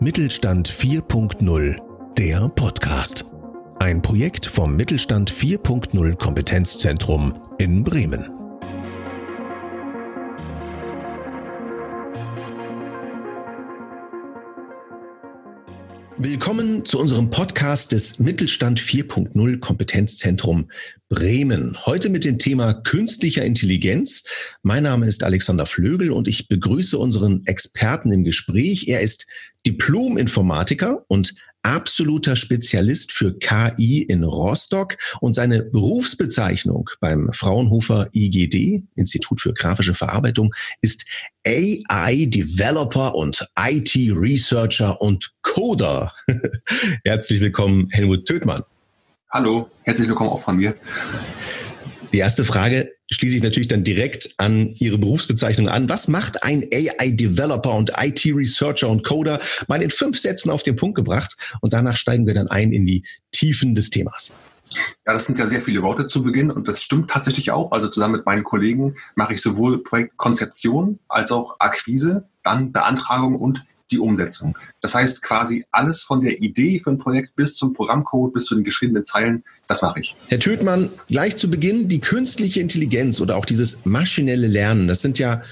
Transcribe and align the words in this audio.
Mittelstand 0.00 0.68
4.0, 0.68 1.76
der 2.18 2.48
Podcast. 2.48 3.24
Ein 3.78 4.02
Projekt 4.02 4.46
vom 4.46 4.76
Mittelstand 4.76 5.30
4.0 5.30 6.16
Kompetenzzentrum 6.16 7.34
in 7.58 7.82
Bremen. 7.82 8.33
Willkommen 16.24 16.86
zu 16.86 16.98
unserem 16.98 17.28
Podcast 17.28 17.92
des 17.92 18.18
Mittelstand 18.18 18.80
4.0 18.80 19.58
Kompetenzzentrum 19.58 20.70
Bremen. 21.10 21.76
Heute 21.84 22.08
mit 22.08 22.24
dem 22.24 22.38
Thema 22.38 22.72
künstlicher 22.72 23.44
Intelligenz. 23.44 24.24
Mein 24.62 24.84
Name 24.84 25.06
ist 25.06 25.22
Alexander 25.22 25.66
Flögel 25.66 26.10
und 26.10 26.26
ich 26.26 26.48
begrüße 26.48 26.96
unseren 26.96 27.44
Experten 27.44 28.10
im 28.10 28.24
Gespräch. 28.24 28.88
Er 28.88 29.02
ist 29.02 29.26
Diplom-Informatiker 29.66 31.04
und 31.08 31.34
absoluter 31.64 32.36
Spezialist 32.36 33.10
für 33.10 33.36
KI 33.38 34.02
in 34.02 34.22
Rostock 34.22 34.96
und 35.20 35.34
seine 35.34 35.62
Berufsbezeichnung 35.62 36.90
beim 37.00 37.30
Fraunhofer 37.32 38.08
IGD, 38.12 38.84
Institut 38.94 39.40
für 39.40 39.54
grafische 39.54 39.94
Verarbeitung, 39.94 40.54
ist 40.82 41.06
AI 41.46 42.26
Developer 42.26 43.14
und 43.14 43.48
IT 43.58 43.94
Researcher 43.96 45.00
und 45.00 45.32
Coder. 45.42 46.12
Herzlich 47.04 47.40
willkommen, 47.40 47.88
Helmut 47.90 48.26
Tötmann. 48.26 48.62
Hallo, 49.30 49.68
herzlich 49.82 50.08
willkommen 50.08 50.30
auch 50.30 50.40
von 50.40 50.56
mir. 50.56 50.74
Die 52.14 52.20
erste 52.20 52.44
Frage 52.44 52.92
schließe 53.10 53.38
ich 53.38 53.42
natürlich 53.42 53.66
dann 53.66 53.82
direkt 53.82 54.34
an 54.36 54.68
Ihre 54.78 54.98
Berufsbezeichnung 54.98 55.68
an. 55.68 55.88
Was 55.88 56.06
macht 56.06 56.44
ein 56.44 56.62
AI-Developer 56.72 57.74
und 57.74 57.90
IT-Researcher 57.98 58.88
und 58.88 59.04
Coder? 59.04 59.40
Mal 59.66 59.82
in 59.82 59.90
fünf 59.90 60.20
Sätzen 60.20 60.48
auf 60.50 60.62
den 60.62 60.76
Punkt 60.76 60.94
gebracht 60.94 61.36
und 61.60 61.72
danach 61.72 61.96
steigen 61.96 62.28
wir 62.28 62.34
dann 62.34 62.46
ein 62.46 62.70
in 62.70 62.86
die 62.86 63.02
Tiefen 63.32 63.74
des 63.74 63.90
Themas. 63.90 64.30
Ja, 65.04 65.12
das 65.12 65.26
sind 65.26 65.40
ja 65.40 65.48
sehr 65.48 65.60
viele 65.60 65.82
Worte 65.82 66.06
zu 66.06 66.22
Beginn 66.22 66.52
und 66.52 66.68
das 66.68 66.84
stimmt 66.84 67.10
tatsächlich 67.10 67.50
auch. 67.50 67.72
Also 67.72 67.88
zusammen 67.88 68.14
mit 68.14 68.26
meinen 68.26 68.44
Kollegen 68.44 68.94
mache 69.16 69.34
ich 69.34 69.42
sowohl 69.42 69.82
Projektkonzeption 69.82 71.00
als 71.08 71.32
auch 71.32 71.56
Akquise, 71.58 72.28
dann 72.44 72.70
Beantragung 72.70 73.34
und 73.34 73.64
die 73.94 73.98
Umsetzung. 74.00 74.58
Das 74.80 74.94
heißt 74.94 75.22
quasi 75.22 75.64
alles 75.70 76.02
von 76.02 76.20
der 76.20 76.40
Idee 76.40 76.80
für 76.80 76.90
ein 76.90 76.98
Projekt 76.98 77.36
bis 77.36 77.54
zum 77.56 77.72
Programmcode, 77.72 78.34
bis 78.34 78.46
zu 78.46 78.54
den 78.54 78.64
geschriebenen 78.64 79.04
Zeilen, 79.04 79.44
das 79.68 79.82
mache 79.82 80.00
ich. 80.00 80.16
Herr 80.28 80.40
Tötmann, 80.40 80.90
gleich 81.08 81.36
zu 81.36 81.48
Beginn 81.48 81.88
die 81.88 82.00
künstliche 82.00 82.60
Intelligenz 82.60 83.20
oder 83.20 83.36
auch 83.36 83.44
dieses 83.44 83.86
maschinelle 83.86 84.48
Lernen, 84.48 84.88
das 84.88 85.00
sind 85.00 85.18
ja 85.18 85.42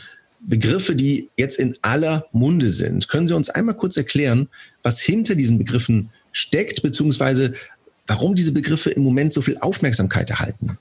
Begriffe, 0.41 0.97
die 0.97 1.29
jetzt 1.37 1.59
in 1.59 1.77
aller 1.83 2.27
Munde 2.33 2.69
sind. 2.69 3.09
Können 3.09 3.29
Sie 3.29 3.37
uns 3.37 3.49
einmal 3.49 3.77
kurz 3.77 3.97
erklären, 3.97 4.49
was 4.83 5.01
hinter 5.01 5.37
diesen 5.37 5.57
Begriffen 5.57 6.11
steckt, 6.33 6.83
beziehungsweise 6.83 7.55
warum 8.09 8.35
diese 8.35 8.53
Begriffe 8.53 8.91
im 8.91 9.05
Moment 9.05 9.33
so 9.33 9.41
viel 9.41 9.59
Aufmerksamkeit 9.59 10.31
erhalten? 10.31 10.79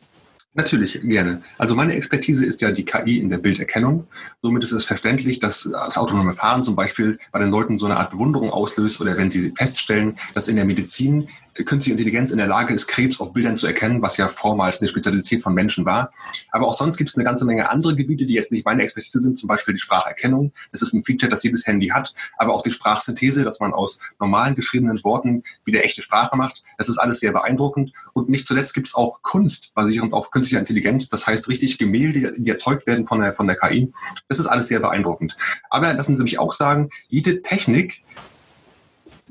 Natürlich, 0.54 1.00
gerne. 1.04 1.42
Also 1.58 1.76
meine 1.76 1.94
Expertise 1.94 2.46
ist 2.46 2.60
ja 2.60 2.72
die 2.72 2.84
KI 2.84 3.20
in 3.20 3.30
der 3.30 3.38
Bilderkennung. 3.38 4.06
Somit 4.42 4.64
ist 4.64 4.74
es 4.74 4.84
verständlich, 4.84 5.40
dass 5.40 5.70
das 5.72 5.98
autonome 5.98 6.34
Fahren 6.34 6.64
zum 6.64 6.76
Beispiel 6.76 7.18
bei 7.32 7.40
den 7.40 7.52
Leuten 7.52 7.80
so 7.80 7.86
eine 7.86 7.96
Art 7.96 8.12
Bewunderung 8.12 8.50
auslöst 8.50 9.00
oder 9.00 9.16
wenn 9.16 9.30
sie 9.30 9.54
feststellen, 9.56 10.18
dass 10.34 10.50
in 10.50 10.58
der 10.58 10.66
Medizin 10.66 11.30
künstliche 11.54 11.92
Intelligenz 11.92 12.32
in 12.32 12.38
der 12.38 12.48
Lage 12.48 12.74
ist, 12.74 12.88
Krebs 12.88 13.20
auf 13.20 13.34
Bildern 13.34 13.58
zu 13.58 13.68
erkennen, 13.68 14.02
was 14.02 14.18
ja 14.18 14.28
vormals 14.28 14.80
eine 14.80 14.88
Spezialität 14.90 15.44
von 15.44 15.54
Menschen 15.54 15.86
war. 15.86 16.12
Aber 16.52 16.68
auch 16.68 16.78
sonst 16.78 16.98
gibt 16.98 17.10
es 17.10 17.16
eine 17.16 17.24
ganze 17.24 17.46
Menge 17.46 17.70
andere 17.70 17.96
Gebiete, 17.96 18.26
die 18.26 18.34
jetzt 18.34 18.52
nicht 18.52 18.66
meine 18.66 18.84
Expertise 18.84 19.22
sind, 19.22 19.38
zum 19.38 19.48
Beispiel 19.48 19.74
die 19.74 19.80
Spracherkennung. 19.80 20.52
Das 20.72 20.82
ist 20.82 20.94
ein 20.94 21.04
Feature, 21.04 21.30
das 21.30 21.44
jedes 21.44 21.68
Handy 21.68 21.90
hat, 21.90 22.14
aber 22.38 22.54
auch 22.54 22.62
die 22.62 22.72
Sprachsynthese, 22.72 23.44
dass 23.44 23.60
man 23.60 23.74
aus 23.74 24.00
normalen 24.20 24.56
geschriebenen 24.56 25.04
Worten 25.04 25.44
wieder 25.66 25.84
echte 25.84 26.02
Sprache 26.02 26.38
macht. 26.38 26.64
Das 26.78 26.90
ist 26.90 26.98
alles 26.98 27.20
sehr 27.20 27.32
beeindruckend. 27.32 27.92
Und 28.14 28.30
nicht 28.30 28.48
zuletzt 28.48 28.74
gibt 28.74 28.88
es 28.88 28.96
auch 28.96 29.22
Kunst 29.22 29.74
basierend 29.74 30.14
auf 30.14 30.32
künstlicher 30.32 30.60
Intelligenz. 30.60 31.10
Das 31.10 31.28
heißt 31.28 31.50
richtig 31.50 31.78
Gemälde, 31.78 32.34
die 32.38 32.50
erzeugt 32.50 32.88
werden 32.88 33.06
von 33.08 33.20
der, 33.22 33.34
von 33.34 33.48
der 33.48 33.58
KI. 33.58 33.92
Das 34.28 34.40
ist 34.40 34.48
alles 34.48 34.68
sehr 34.68 34.80
beeindruckend. 34.80 35.36
Aber 35.70 35.94
lassen 35.94 36.18
Sie 36.18 36.24
mich 36.24 36.40
auch 36.40 36.54
sagen, 36.54 36.90
jede 37.10 37.42
Technik, 37.42 38.04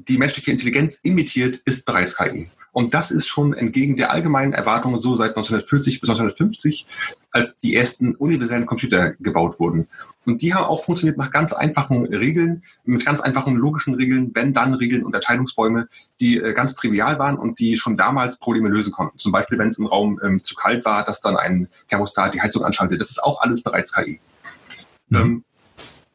die 0.08 0.18
menschliche 0.18 0.50
Intelligenz 0.50 1.00
imitiert, 1.02 1.56
ist 1.64 1.84
bereits 1.84 2.16
KI. 2.16 2.50
Und 2.72 2.94
das 2.94 3.10
ist 3.10 3.26
schon 3.26 3.52
entgegen 3.52 3.96
der 3.96 4.12
allgemeinen 4.12 4.52
Erwartungen 4.52 4.98
so 4.98 5.16
seit 5.16 5.30
1940 5.30 6.00
bis 6.00 6.08
1950, 6.08 6.86
als 7.32 7.56
die 7.56 7.74
ersten 7.74 8.14
universellen 8.14 8.66
Computer 8.66 9.10
gebaut 9.18 9.58
wurden. 9.58 9.88
Und 10.24 10.42
die 10.42 10.54
haben 10.54 10.66
auch 10.66 10.84
funktioniert 10.84 11.18
nach 11.18 11.32
ganz 11.32 11.52
einfachen 11.52 12.06
Regeln, 12.06 12.62
mit 12.84 13.04
ganz 13.04 13.20
einfachen 13.20 13.56
logischen 13.56 13.94
Regeln, 13.94 14.30
wenn-dann-Regeln, 14.34 15.04
Unterteilungsbäume, 15.04 15.88
die 16.20 16.38
äh, 16.38 16.52
ganz 16.52 16.74
trivial 16.74 17.18
waren 17.18 17.38
und 17.38 17.58
die 17.58 17.76
schon 17.76 17.96
damals 17.96 18.38
Probleme 18.38 18.68
lösen 18.68 18.92
konnten. 18.92 19.18
Zum 19.18 19.32
Beispiel, 19.32 19.58
wenn 19.58 19.68
es 19.68 19.78
im 19.78 19.86
Raum 19.86 20.20
ähm, 20.22 20.44
zu 20.44 20.54
kalt 20.54 20.84
war, 20.84 21.04
dass 21.04 21.20
dann 21.20 21.36
ein 21.36 21.68
Thermostat 21.88 22.34
die 22.34 22.40
Heizung 22.40 22.64
anschaltet. 22.64 23.00
Das 23.00 23.10
ist 23.10 23.22
auch 23.22 23.40
alles 23.40 23.62
bereits 23.62 23.92
KI. 23.92 24.20
Mhm. 25.08 25.18
Ähm, 25.18 25.44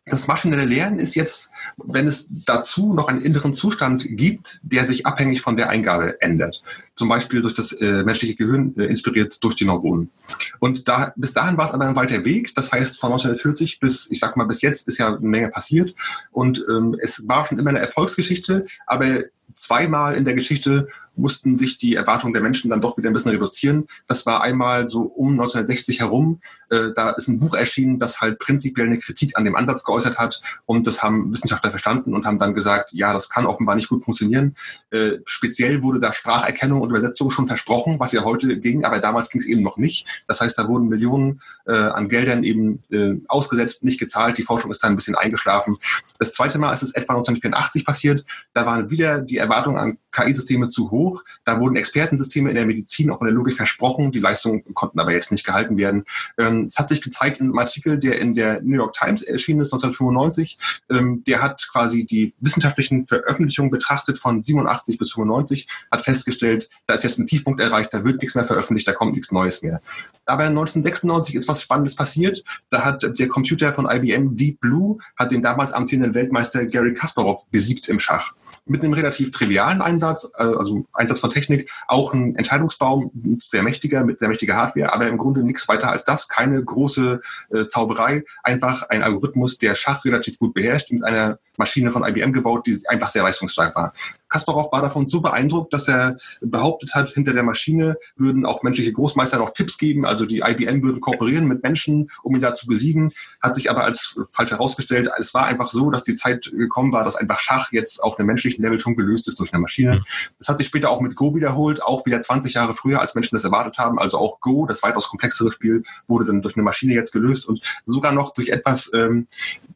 das 0.06 0.28
maschinelle 0.28 0.66
Lernen 0.66 1.00
ist 1.00 1.16
jetzt, 1.16 1.52
wenn 1.78 2.06
es 2.06 2.28
dazu 2.46 2.94
noch 2.94 3.08
einen 3.08 3.22
inneren 3.22 3.56
Zustand 3.56 4.06
gibt, 4.08 4.60
der 4.62 4.86
sich 4.86 5.08
abhängig 5.08 5.42
von 5.42 5.58
der 5.58 5.70
Eingabe 5.70 6.22
ändert. 6.22 6.62
Zum 6.94 7.10
Beispiel 7.10 7.42
durch 7.42 7.56
das 7.56 7.72
äh, 7.74 8.04
menschliche 8.04 8.36
Gehirn, 8.36 8.76
äh, 8.78 8.86
inspiriert 8.86 9.44
durch 9.44 9.56
die 9.56 9.66
Neuronen. 9.66 10.12
Und 10.60 10.88
da, 10.88 11.12
bis 11.16 11.34
dahin 11.34 11.58
war 11.58 11.66
es 11.66 11.72
aber 11.72 11.88
ein 11.88 11.96
weiter 11.96 12.24
Weg. 12.24 12.54
Das 12.54 12.72
heißt, 12.72 13.00
von 13.00 13.12
1940 13.12 13.80
bis, 13.80 14.10
ich 14.12 14.20
sag 14.20 14.38
mal, 14.38 14.46
bis 14.46 14.62
jetzt 14.62 14.88
ist 14.88 15.00
ja 15.00 15.08
eine 15.08 15.28
Menge 15.28 15.50
passiert. 15.50 15.96
Und 16.32 16.64
ähm, 16.70 16.96
es 17.02 17.28
war 17.28 17.46
schon 17.46 17.58
immer 17.58 17.72
eine 17.72 17.80
Erfolgsgeschichte, 17.80 18.68
aber 18.86 19.24
zweimal 19.56 20.16
in 20.16 20.26
der 20.26 20.36
Geschichte 20.36 20.88
mussten 21.18 21.58
sich 21.58 21.78
die 21.78 21.96
Erwartungen 21.96 22.34
der 22.34 22.44
Menschen 22.44 22.70
dann 22.70 22.82
doch 22.82 22.98
wieder 22.98 23.10
ein 23.10 23.14
bisschen 23.14 23.32
reduzieren. 23.32 23.88
Das 24.08 24.26
war 24.26 24.42
einmal 24.42 24.88
so 24.88 25.02
um 25.04 25.32
1960 25.32 26.00
herum. 26.00 26.40
Äh, 26.70 26.92
da 26.96 27.12
ist 27.12 27.28
ein 27.28 27.40
Buch 27.40 27.56
erschienen, 27.56 28.00
das 28.00 28.22
halt 28.22 28.40
prinzipiell 28.40 28.88
eine 28.88 29.00
Kritik 29.00 29.38
an 29.38 29.46
dem 29.46 29.56
Ansatz 29.56 29.84
geäußert 29.84 30.18
hat. 30.18 30.42
Und 30.66 30.88
das 30.88 31.04
haben 31.04 31.32
Wissenschaftler 31.34 31.70
verstanden 31.70 32.14
und 32.14 32.26
haben 32.26 32.38
dann 32.38 32.54
gesagt, 32.54 32.92
ja, 32.94 33.14
das 33.14 33.30
kann 33.30 33.46
offenbar 33.46 33.76
nicht 33.76 33.90
gut 33.90 34.04
funktionieren. 34.04 34.56
Äh, 34.92 35.20
speziell 35.26 35.82
wurde 35.84 36.00
da 36.00 36.14
Spracherkennung 36.14 36.82
und 36.82 36.90
Übersetzung 36.90 37.32
schon 37.32 37.48
versprochen, 37.48 38.00
was 38.00 38.12
ja 38.12 38.24
heute 38.24 38.58
ging, 38.60 38.86
aber 38.86 39.00
damals 39.00 39.30
ging 39.30 39.42
es 39.42 39.48
eben 39.48 39.62
noch 39.62 39.78
nicht. 39.78 40.06
Das 40.28 40.42
heißt, 40.42 40.58
da 40.58 40.68
wurden 40.68 40.88
Millionen 40.88 41.42
äh, 41.66 41.76
an 41.76 42.10
Geldern 42.10 42.44
eben 42.44 42.84
äh, 42.92 43.16
ausgesetzt, 43.28 43.84
nicht 43.84 44.00
gezahlt. 44.00 44.38
Die 44.38 44.44
Forschung 44.44 44.72
ist 44.72 44.84
dann 44.84 44.94
ein 44.94 44.96
bisschen 44.96 45.16
eingeschlafen. 45.16 45.78
Das 46.20 46.34
zweite 46.34 46.60
Mal 46.60 46.74
ist 46.74 46.84
es 46.84 46.92
etwa 46.92 47.14
1984 47.14 47.86
passiert. 47.86 48.26
Da 48.54 48.66
waren 48.66 48.90
wieder 48.90 49.20
die 49.20 49.38
Erwartungen 49.38 49.78
an 49.78 49.98
KI-Systeme 50.12 50.70
zu 50.70 50.92
hoch. 50.92 51.05
Da 51.46 51.60
wurden 51.60 51.76
Expertensysteme 51.76 52.50
in 52.50 52.56
der 52.56 52.66
Medizin, 52.66 53.12
auch 53.12 53.22
in 53.22 53.28
der 53.28 53.36
Logik 53.36 53.56
versprochen. 53.56 54.12
Die 54.12 54.20
Leistungen 54.20 54.64
konnten 54.74 55.00
aber 55.00 55.12
jetzt 55.12 55.32
nicht 55.32 55.46
gehalten 55.46 55.78
werden. 55.78 56.06
Ähm, 56.38 56.64
es 56.64 56.78
hat 56.78 56.90
sich 56.90 57.02
gezeigt 57.02 57.40
in 57.40 57.48
einem 57.48 57.58
Artikel, 57.58 57.98
der 57.98 58.20
in 58.20 58.36
der 58.36 58.62
New 58.62 58.76
York 58.76 58.94
Times 58.94 59.22
erschienen 59.22 59.62
ist, 59.62 59.74
1995. 59.74 60.58
Ähm, 60.90 61.24
der 61.26 61.42
hat 61.42 61.68
quasi 61.72 62.06
die 62.06 62.34
wissenschaftlichen 62.40 63.08
Veröffentlichungen 63.08 63.72
betrachtet 63.72 64.20
von 64.20 64.42
87 64.44 64.98
bis 64.98 65.12
95, 65.14 65.68
hat 65.92 66.02
festgestellt, 66.02 66.70
da 66.88 66.94
ist 66.94 67.04
jetzt 67.04 67.20
ein 67.20 67.28
Tiefpunkt 67.28 67.62
erreicht, 67.62 67.94
da 67.94 68.04
wird 68.04 68.22
nichts 68.22 68.36
mehr 68.36 68.44
veröffentlicht, 68.44 68.88
da 68.88 68.94
kommt 68.94 69.14
nichts 69.14 69.32
Neues 69.32 69.62
mehr. 69.62 69.82
Aber 70.26 70.44
1996 70.44 71.36
ist 71.36 71.48
was 71.48 71.62
Spannendes 71.62 71.96
passiert. 71.96 72.44
Da 72.70 72.84
hat 72.84 73.04
der 73.20 73.28
Computer 73.28 73.74
von 73.74 73.88
IBM 73.90 74.36
Deep 74.36 74.60
Blue 74.60 74.98
hat 75.18 75.32
den 75.32 75.42
damals 75.42 75.74
amtierenden 75.74 76.16
Weltmeister 76.16 76.66
Gary 76.66 76.94
Kasparov 76.94 77.46
besiegt 77.52 77.88
im 77.90 78.00
Schach. 78.00 78.34
Mit 78.66 78.84
einem 78.84 78.94
relativ 78.94 79.32
trivialen 79.32 79.82
Einsatz, 79.82 80.30
äh, 80.38 80.44
also 80.44 80.86
Einsatz 80.94 81.20
von 81.20 81.30
Technik, 81.30 81.70
auch 81.88 82.14
ein 82.14 82.36
Entscheidungsbaum, 82.36 83.12
sehr 83.42 83.64
mächtiger, 83.64 84.04
mit 84.04 84.20
sehr 84.20 84.28
mächtiger 84.28 84.56
Hardware, 84.56 84.94
aber 84.94 85.08
im 85.08 85.18
Grunde 85.18 85.44
nichts 85.44 85.68
weiter 85.68 85.92
als 85.92 86.06
das, 86.06 86.28
keine 86.28 86.64
große 86.64 87.22
äh, 87.52 87.68
Zauberei, 87.68 88.24
einfach 88.44 88.90
ein 88.90 89.04
Algorithmus, 89.04 89.58
der 89.58 89.76
Schach 89.76 90.04
relativ 90.06 90.40
gut 90.40 90.54
beherrscht, 90.54 90.92
mit 90.92 91.04
einer 91.04 91.40
Maschine 91.58 91.92
von 91.92 92.04
IBM 92.04 92.34
gebaut, 92.34 92.68
die 92.68 92.78
einfach 92.88 93.10
sehr 93.10 93.24
leistungsstark 93.24 93.76
war. 93.76 93.94
Kasparov 94.30 94.72
war 94.72 94.82
davon 94.82 95.08
so 95.08 95.22
beeindruckt, 95.22 95.74
dass 95.74 95.88
er 95.88 96.18
behauptet 96.42 96.94
hat, 96.94 97.12
hinter 97.12 97.34
der 97.34 97.44
Maschine 97.44 97.98
würden 98.18 98.46
auch 98.46 98.64
menschliche 98.64 98.92
Großmeister 98.92 99.38
noch 99.38 99.54
Tipps 99.54 99.78
geben, 99.78 100.06
also 100.06 100.26
die 100.26 100.40
IBM 100.40 100.84
würden 100.84 101.00
kooperieren 101.00 101.48
mit 101.48 101.64
Menschen, 101.64 102.10
um 102.24 102.36
ihn 102.36 102.42
da 102.42 102.54
zu 102.54 102.68
besiegen, 102.68 103.14
hat 103.42 103.56
sich 103.56 103.70
aber 103.70 103.86
als 103.86 104.20
falsch 104.34 104.52
herausgestellt. 104.52 105.10
Es 105.18 105.34
war 105.34 105.46
einfach 105.46 105.70
so, 105.70 105.90
dass 105.92 106.04
die 106.04 106.16
Zeit 106.16 106.52
gekommen 106.52 106.92
war, 106.92 107.06
dass 107.06 107.16
einfach 107.16 107.40
Schach 107.40 107.72
jetzt 107.72 108.04
auf 108.04 108.18
einem 108.18 108.28
menschlichen 108.28 108.64
Level 108.64 108.80
schon 108.80 108.96
gelöst 108.96 109.28
ist 109.28 109.40
durch 109.40 109.54
eine 109.54 109.62
Maschine. 109.62 110.04
Das 110.40 110.50
hat 110.50 110.58
sich 110.58 110.68
später 110.68 110.90
auch 110.90 111.02
mit 111.02 111.16
Go 111.16 111.36
wiederholt, 111.36 111.82
auch 111.84 112.06
wieder 112.06 112.20
20 112.20 112.56
Jahre 112.56 112.74
früher, 112.74 113.00
als 113.00 113.16
Menschen 113.16 113.36
das 113.36 113.44
erwartet 113.44 113.78
haben. 113.78 114.00
Also 114.00 114.18
auch 114.18 114.40
Go, 114.42 114.66
das 114.66 114.84
weitaus 114.84 115.08
komplexere 115.08 115.52
Spiel, 115.52 115.84
wurde 116.08 116.26
dann 116.26 116.42
durch 116.42 116.56
eine 116.56 116.64
Maschine 116.64 116.94
jetzt 116.94 117.14
gelöst 117.14 117.48
und 117.48 117.62
sogar 117.86 118.12
noch 118.12 118.34
durch 118.34 118.50
etwas, 118.50 118.92
ähm, 118.94 119.28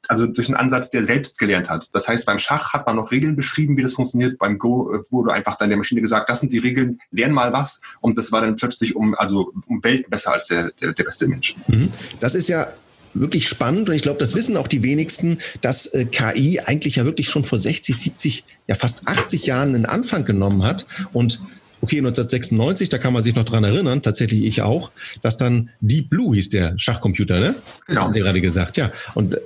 also 0.07 0.25
durch 0.25 0.47
einen 0.47 0.57
Ansatz, 0.57 0.89
der 0.89 1.03
selbst 1.03 1.39
gelernt 1.39 1.68
hat. 1.69 1.89
Das 1.93 2.07
heißt, 2.07 2.25
beim 2.25 2.39
Schach 2.39 2.73
hat 2.73 2.85
man 2.87 2.95
noch 2.95 3.11
Regeln 3.11 3.35
beschrieben, 3.35 3.77
wie 3.77 3.81
das 3.81 3.93
funktioniert. 3.93 4.37
Beim 4.37 4.57
Go 4.57 4.93
äh, 4.93 4.99
wurde 5.09 5.33
einfach 5.33 5.57
dann 5.57 5.69
der 5.69 5.77
Maschine 5.77 6.01
gesagt, 6.01 6.29
das 6.29 6.39
sind 6.39 6.51
die 6.51 6.57
Regeln, 6.57 6.99
lern 7.11 7.31
mal 7.31 7.53
was. 7.53 7.81
Und 8.01 8.17
das 8.17 8.31
war 8.31 8.41
dann 8.41 8.55
plötzlich 8.55 8.95
um, 8.95 9.15
also 9.15 9.51
um 9.67 9.83
Welten 9.83 10.09
besser 10.09 10.33
als 10.33 10.47
der, 10.47 10.71
der, 10.81 10.93
der 10.93 11.03
beste 11.03 11.27
Mensch. 11.27 11.55
Mhm. 11.67 11.91
Das 12.19 12.35
ist 12.35 12.47
ja 12.47 12.67
wirklich 13.13 13.47
spannend 13.47 13.89
und 13.89 13.95
ich 13.95 14.01
glaube, 14.03 14.19
das 14.19 14.35
wissen 14.35 14.55
auch 14.57 14.67
die 14.67 14.83
wenigsten, 14.83 15.39
dass 15.61 15.87
äh, 15.87 16.05
KI 16.05 16.59
eigentlich 16.59 16.97
ja 16.97 17.05
wirklich 17.05 17.27
schon 17.27 17.43
vor 17.43 17.57
60, 17.57 17.97
70, 17.97 18.43
ja 18.67 18.75
fast 18.75 19.07
80 19.07 19.47
Jahren 19.47 19.75
einen 19.75 19.85
Anfang 19.85 20.25
genommen 20.25 20.63
hat 20.63 20.85
und 21.11 21.41
okay, 21.81 21.97
1996, 21.97 22.89
da 22.89 22.97
kann 22.97 23.13
man 23.13 23.23
sich 23.23 23.35
noch 23.35 23.45
dran 23.45 23.63
erinnern, 23.63 24.01
tatsächlich 24.01 24.43
ich 24.43 24.61
auch, 24.61 24.91
dass 25.21 25.37
dann 25.37 25.69
Deep 25.81 26.09
Blue 26.09 26.35
hieß 26.35 26.49
der 26.49 26.77
Schachcomputer, 26.77 27.39
ne? 27.39 27.55
Genau. 27.87 28.01
Haben 28.01 28.13
Sie 28.13 28.19
gerade 28.19 28.41
gesagt, 28.41 28.77
ja. 28.77 28.91
Und 29.15 29.35
äh, 29.35 29.39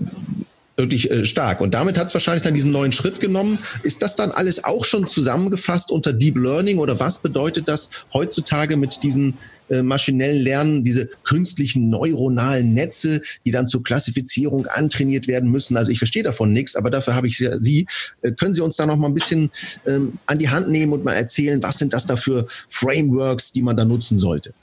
wirklich 0.76 1.12
äh, 1.12 1.26
stark. 1.26 1.62
Und 1.62 1.74
damit 1.74 1.98
hat 1.98 2.08
es 2.08 2.14
wahrscheinlich 2.14 2.44
dann 2.44 2.54
diesen 2.54 2.72
neuen 2.72 2.92
Schritt 2.92 3.20
genommen. 3.20 3.58
Ist 3.84 4.02
das 4.02 4.16
dann 4.16 4.32
alles 4.32 4.64
auch 4.64 4.86
schon 4.86 5.08
zusammengefasst 5.08 5.92
unter 5.92 6.14
Deep 6.14 6.38
Learning 6.38 6.80
oder 6.80 7.00
was 7.00 7.20
bedeutet 7.20 7.68
das 7.68 7.92
heutzutage 8.14 8.78
mit 8.78 9.04
diesen 9.04 9.38
äh, 9.70 9.82
maschinellen 9.82 10.42
Lernen, 10.42 10.84
diese 10.84 11.10
künstlichen 11.24 11.90
neuronalen 11.90 12.74
Netze, 12.74 13.22
die 13.46 13.52
dann 13.52 13.68
zur 13.68 13.84
Klassifizierung 13.84 14.68
antrainiert 14.68 15.28
werden 15.28 15.50
müssen? 15.50 15.78
Also 15.78 15.92
ich 15.92 15.98
verstehe 15.98 16.24
davon 16.24 16.52
nichts, 16.52 16.76
aber 16.76 16.90
dafür 16.90 17.16
habe 17.16 17.28
ich 17.28 17.38
Sie. 17.38 17.88
Äh, 18.22 18.32
können 18.32 18.54
Sie 18.54 18.62
uns 18.62 18.76
da 18.76 18.86
noch 18.86 18.98
mal 18.98 19.08
ein 19.08 19.14
bisschen 19.14 19.52
ähm, 19.86 20.14
an 20.26 20.40
die 20.40 20.50
Hand 20.50 20.70
nehmen 20.70 20.94
und 20.94 21.04
mal 21.04 21.14
erzählen, 21.14 21.62
was 21.64 21.78
sind 21.78 21.94
das 21.94 22.06
da 22.06 22.16
für 22.16 22.48
Frameworks, 22.70 23.52
die 23.52 23.62
man 23.62 23.78
da 23.78 23.86
nutzen 23.86 24.20
sollte? 24.20 24.54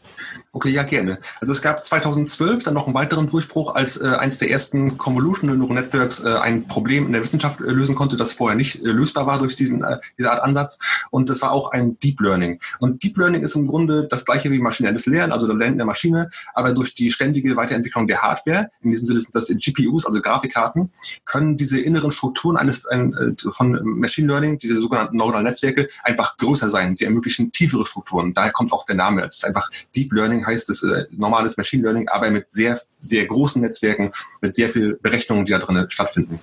Okay, 0.53 0.71
ja, 0.71 0.83
gerne. 0.83 1.19
Also 1.41 1.53
es 1.53 1.63
gab 1.63 1.85
2012 1.85 2.65
dann 2.65 2.75
noch 2.75 2.87
einen 2.87 2.95
weiteren 2.95 3.29
Durchbruch, 3.29 3.75
als 3.75 4.01
äh, 4.01 4.09
eines 4.09 4.39
der 4.39 4.51
ersten 4.51 4.99
Convolutional 4.99 5.57
Neural 5.57 5.77
Networks 5.77 6.23
äh, 6.23 6.29
ein 6.29 6.67
Problem 6.67 7.07
in 7.07 7.13
der 7.13 7.23
Wissenschaft 7.23 7.61
äh, 7.61 7.65
lösen 7.65 7.95
konnte, 7.95 8.17
das 8.17 8.33
vorher 8.33 8.57
nicht 8.57 8.85
äh, 8.85 8.89
lösbar 8.89 9.27
war 9.27 9.39
durch 9.39 9.57
diesen, 9.57 9.85
diese 10.19 10.31
Art 10.31 10.43
Ansatz. 10.43 10.79
Und 11.11 11.31
das 11.31 11.41
war 11.43 11.53
auch 11.53 11.71
ein 11.73 11.99
Deep 12.01 12.21
Learning. 12.21 12.59
Und 12.81 13.03
Deep 13.03 13.17
Learning 13.17 13.43
ist 13.43 13.55
im 13.55 13.67
Grunde 13.67 14.07
das 14.09 14.25
gleiche 14.25 14.51
wie 14.51 14.59
maschinelles 14.93 15.07
Lernen, 15.07 15.33
also 15.33 15.47
der 15.47 15.57
Lernen 15.57 15.77
der 15.79 15.87
Maschine, 15.87 16.31
aber 16.55 16.73
durch 16.73 16.95
die 16.95 17.11
ständige 17.11 17.57
Weiterentwicklung 17.57 18.07
der 18.07 18.23
Hardware, 18.23 18.71
in 18.83 18.91
diesem 18.91 19.07
Sinne 19.07 19.21
sind 19.21 19.35
das 19.35 19.47
GPUs, 19.49 20.07
also 20.07 20.21
Grafikkarten, 20.21 20.91
können 21.25 21.57
diese 21.57 21.81
inneren 21.81 22.11
Strukturen 22.11 22.57
eines 22.57 22.87
ein, 22.87 23.15
äh, 23.15 23.51
von 23.51 23.81
Machine 23.85 24.29
Learning, 24.29 24.59
diese 24.59 24.81
sogenannten 24.81 25.17
neuronalen 25.17 25.47
Netzwerke, 25.47 25.89
einfach 26.03 26.37
größer 26.37 26.69
sein. 26.69 26.97
Sie 26.97 27.05
ermöglichen 27.05 27.53
tiefere 27.53 27.87
Strukturen. 27.87 28.35
Daher 28.35 28.53
kommt 28.53 28.73
auch 28.73 28.85
der 28.87 28.97
Name. 28.97 29.25
Es 29.25 29.37
ist 29.37 29.45
einfach 29.47 29.71
Deep 29.97 30.11
Deep 30.11 30.13
Learning 30.13 30.47
heißt 30.47 30.69
es 30.71 30.83
äh, 30.83 31.07
normales 31.11 31.57
Machine 31.57 31.85
Learning, 31.85 32.09
aber 32.09 32.31
mit 32.31 32.51
sehr, 32.51 32.81
sehr 32.99 33.27
großen 33.27 33.63
Netzwerken, 33.63 34.11
mit 34.41 34.55
sehr 34.55 34.69
viel 34.69 34.99
Berechnungen, 35.01 35.47
die 35.47 35.53
da 35.53 35.59
drin 35.59 35.87
stattfinden. 35.89 36.41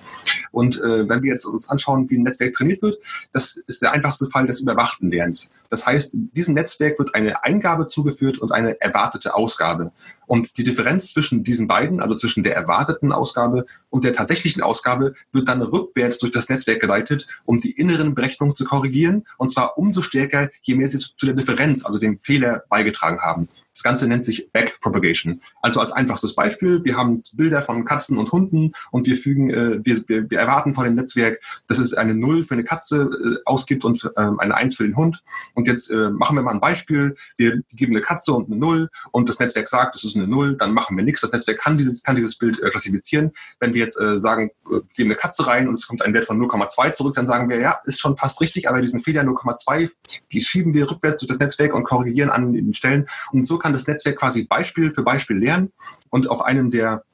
Und 0.52 0.80
äh, 0.80 1.08
wenn 1.08 1.22
wir 1.22 1.30
jetzt 1.30 1.44
uns 1.44 1.68
anschauen, 1.68 2.08
wie 2.08 2.16
ein 2.16 2.22
Netzwerk 2.22 2.54
trainiert 2.54 2.82
wird, 2.82 2.98
das 3.32 3.56
ist 3.56 3.82
der 3.82 3.92
einfachste 3.92 4.26
Fall 4.26 4.46
des 4.46 4.60
überwachten 4.60 5.10
Lernens. 5.10 5.50
Das 5.70 5.86
heißt, 5.86 6.12
diesem 6.14 6.54
Netzwerk 6.54 6.98
wird 6.98 7.14
eine 7.14 7.44
Eingabe 7.44 7.86
zugeführt 7.86 8.37
und 8.40 8.52
eine 8.52 8.80
erwartete 8.80 9.34
Ausgabe. 9.34 9.92
Und 10.28 10.58
die 10.58 10.64
Differenz 10.64 11.12
zwischen 11.12 11.42
diesen 11.42 11.66
beiden, 11.66 12.00
also 12.00 12.14
zwischen 12.14 12.44
der 12.44 12.54
erwarteten 12.54 13.12
Ausgabe 13.12 13.66
und 13.90 14.04
der 14.04 14.12
tatsächlichen 14.12 14.62
Ausgabe, 14.62 15.14
wird 15.32 15.48
dann 15.48 15.62
rückwärts 15.62 16.18
durch 16.18 16.32
das 16.32 16.48
Netzwerk 16.48 16.80
geleitet, 16.80 17.26
um 17.46 17.60
die 17.60 17.72
inneren 17.72 18.14
Berechnungen 18.14 18.54
zu 18.54 18.64
korrigieren. 18.64 19.26
Und 19.38 19.50
zwar 19.50 19.78
umso 19.78 20.02
stärker, 20.02 20.50
je 20.62 20.76
mehr 20.76 20.88
sie 20.88 20.98
zu 20.98 21.26
der 21.26 21.34
Differenz, 21.34 21.84
also 21.84 21.98
dem 21.98 22.18
Fehler 22.18 22.62
beigetragen 22.68 23.20
haben. 23.20 23.42
Das 23.72 23.82
Ganze 23.82 24.06
nennt 24.06 24.24
sich 24.24 24.50
Backpropagation. 24.52 25.40
Also 25.62 25.80
als 25.80 25.92
einfachstes 25.92 26.34
Beispiel, 26.34 26.84
wir 26.84 26.96
haben 26.96 27.20
Bilder 27.32 27.62
von 27.62 27.84
Katzen 27.84 28.18
und 28.18 28.30
Hunden 28.30 28.72
und 28.90 29.06
wir 29.06 29.16
fügen, 29.16 29.50
äh, 29.50 29.78
wir, 29.82 30.02
wir, 30.08 30.30
wir 30.30 30.38
erwarten 30.38 30.74
von 30.74 30.84
dem 30.84 30.94
Netzwerk, 30.94 31.40
dass 31.68 31.78
es 31.78 31.94
eine 31.94 32.14
Null 32.14 32.44
für 32.44 32.54
eine 32.54 32.64
Katze 32.64 33.02
äh, 33.02 33.38
ausgibt 33.46 33.84
und 33.84 34.04
äh, 34.16 34.28
eine 34.38 34.54
Eins 34.54 34.74
für 34.74 34.84
den 34.84 34.96
Hund. 34.96 35.22
Und 35.54 35.68
jetzt 35.68 35.90
äh, 35.90 36.10
machen 36.10 36.36
wir 36.36 36.42
mal 36.42 36.52
ein 36.52 36.60
Beispiel. 36.60 37.16
Wir 37.36 37.62
geben 37.72 37.94
eine 37.94 38.02
Katze 38.02 38.32
und 38.32 38.50
eine 38.50 38.56
Null 38.56 38.90
und 39.12 39.28
das 39.28 39.38
Netzwerk 39.38 39.68
sagt, 39.68 39.96
es 39.96 40.04
ist 40.04 40.17
eine 40.18 40.28
Null, 40.28 40.56
dann 40.56 40.72
machen 40.72 40.96
wir 40.96 41.04
nichts. 41.04 41.20
Das 41.20 41.32
Netzwerk 41.32 41.58
kann 41.58 41.78
dieses, 41.78 42.02
kann 42.02 42.16
dieses 42.16 42.36
Bild 42.36 42.62
äh, 42.62 42.70
klassifizieren. 42.70 43.32
Wenn 43.60 43.74
wir 43.74 43.82
jetzt 43.82 44.00
äh, 44.00 44.20
sagen, 44.20 44.50
äh, 44.70 44.80
geben 44.96 45.10
eine 45.10 45.14
Katze 45.14 45.46
rein 45.46 45.68
und 45.68 45.74
es 45.74 45.86
kommt 45.86 46.02
ein 46.02 46.12
Wert 46.12 46.26
von 46.26 46.40
0,2 46.40 46.92
zurück, 46.92 47.14
dann 47.14 47.26
sagen 47.26 47.48
wir, 47.48 47.58
ja, 47.58 47.78
ist 47.84 48.00
schon 48.00 48.16
fast 48.16 48.40
richtig, 48.40 48.68
aber 48.68 48.80
diesen 48.80 49.00
Fehler 49.00 49.22
0,2, 49.22 49.90
die 50.32 50.40
schieben 50.40 50.74
wir 50.74 50.90
rückwärts 50.90 51.18
durch 51.18 51.28
das 51.28 51.38
Netzwerk 51.38 51.74
und 51.74 51.84
korrigieren 51.84 52.30
an 52.30 52.52
den 52.52 52.74
Stellen. 52.74 53.06
Und 53.32 53.44
so 53.44 53.58
kann 53.58 53.72
das 53.72 53.86
Netzwerk 53.86 54.18
quasi 54.18 54.44
Beispiel 54.44 54.92
für 54.92 55.02
Beispiel 55.02 55.38
lernen 55.38 55.72
und 56.10 56.30
auf 56.30 56.42
einem 56.42 56.70
der 56.70 57.04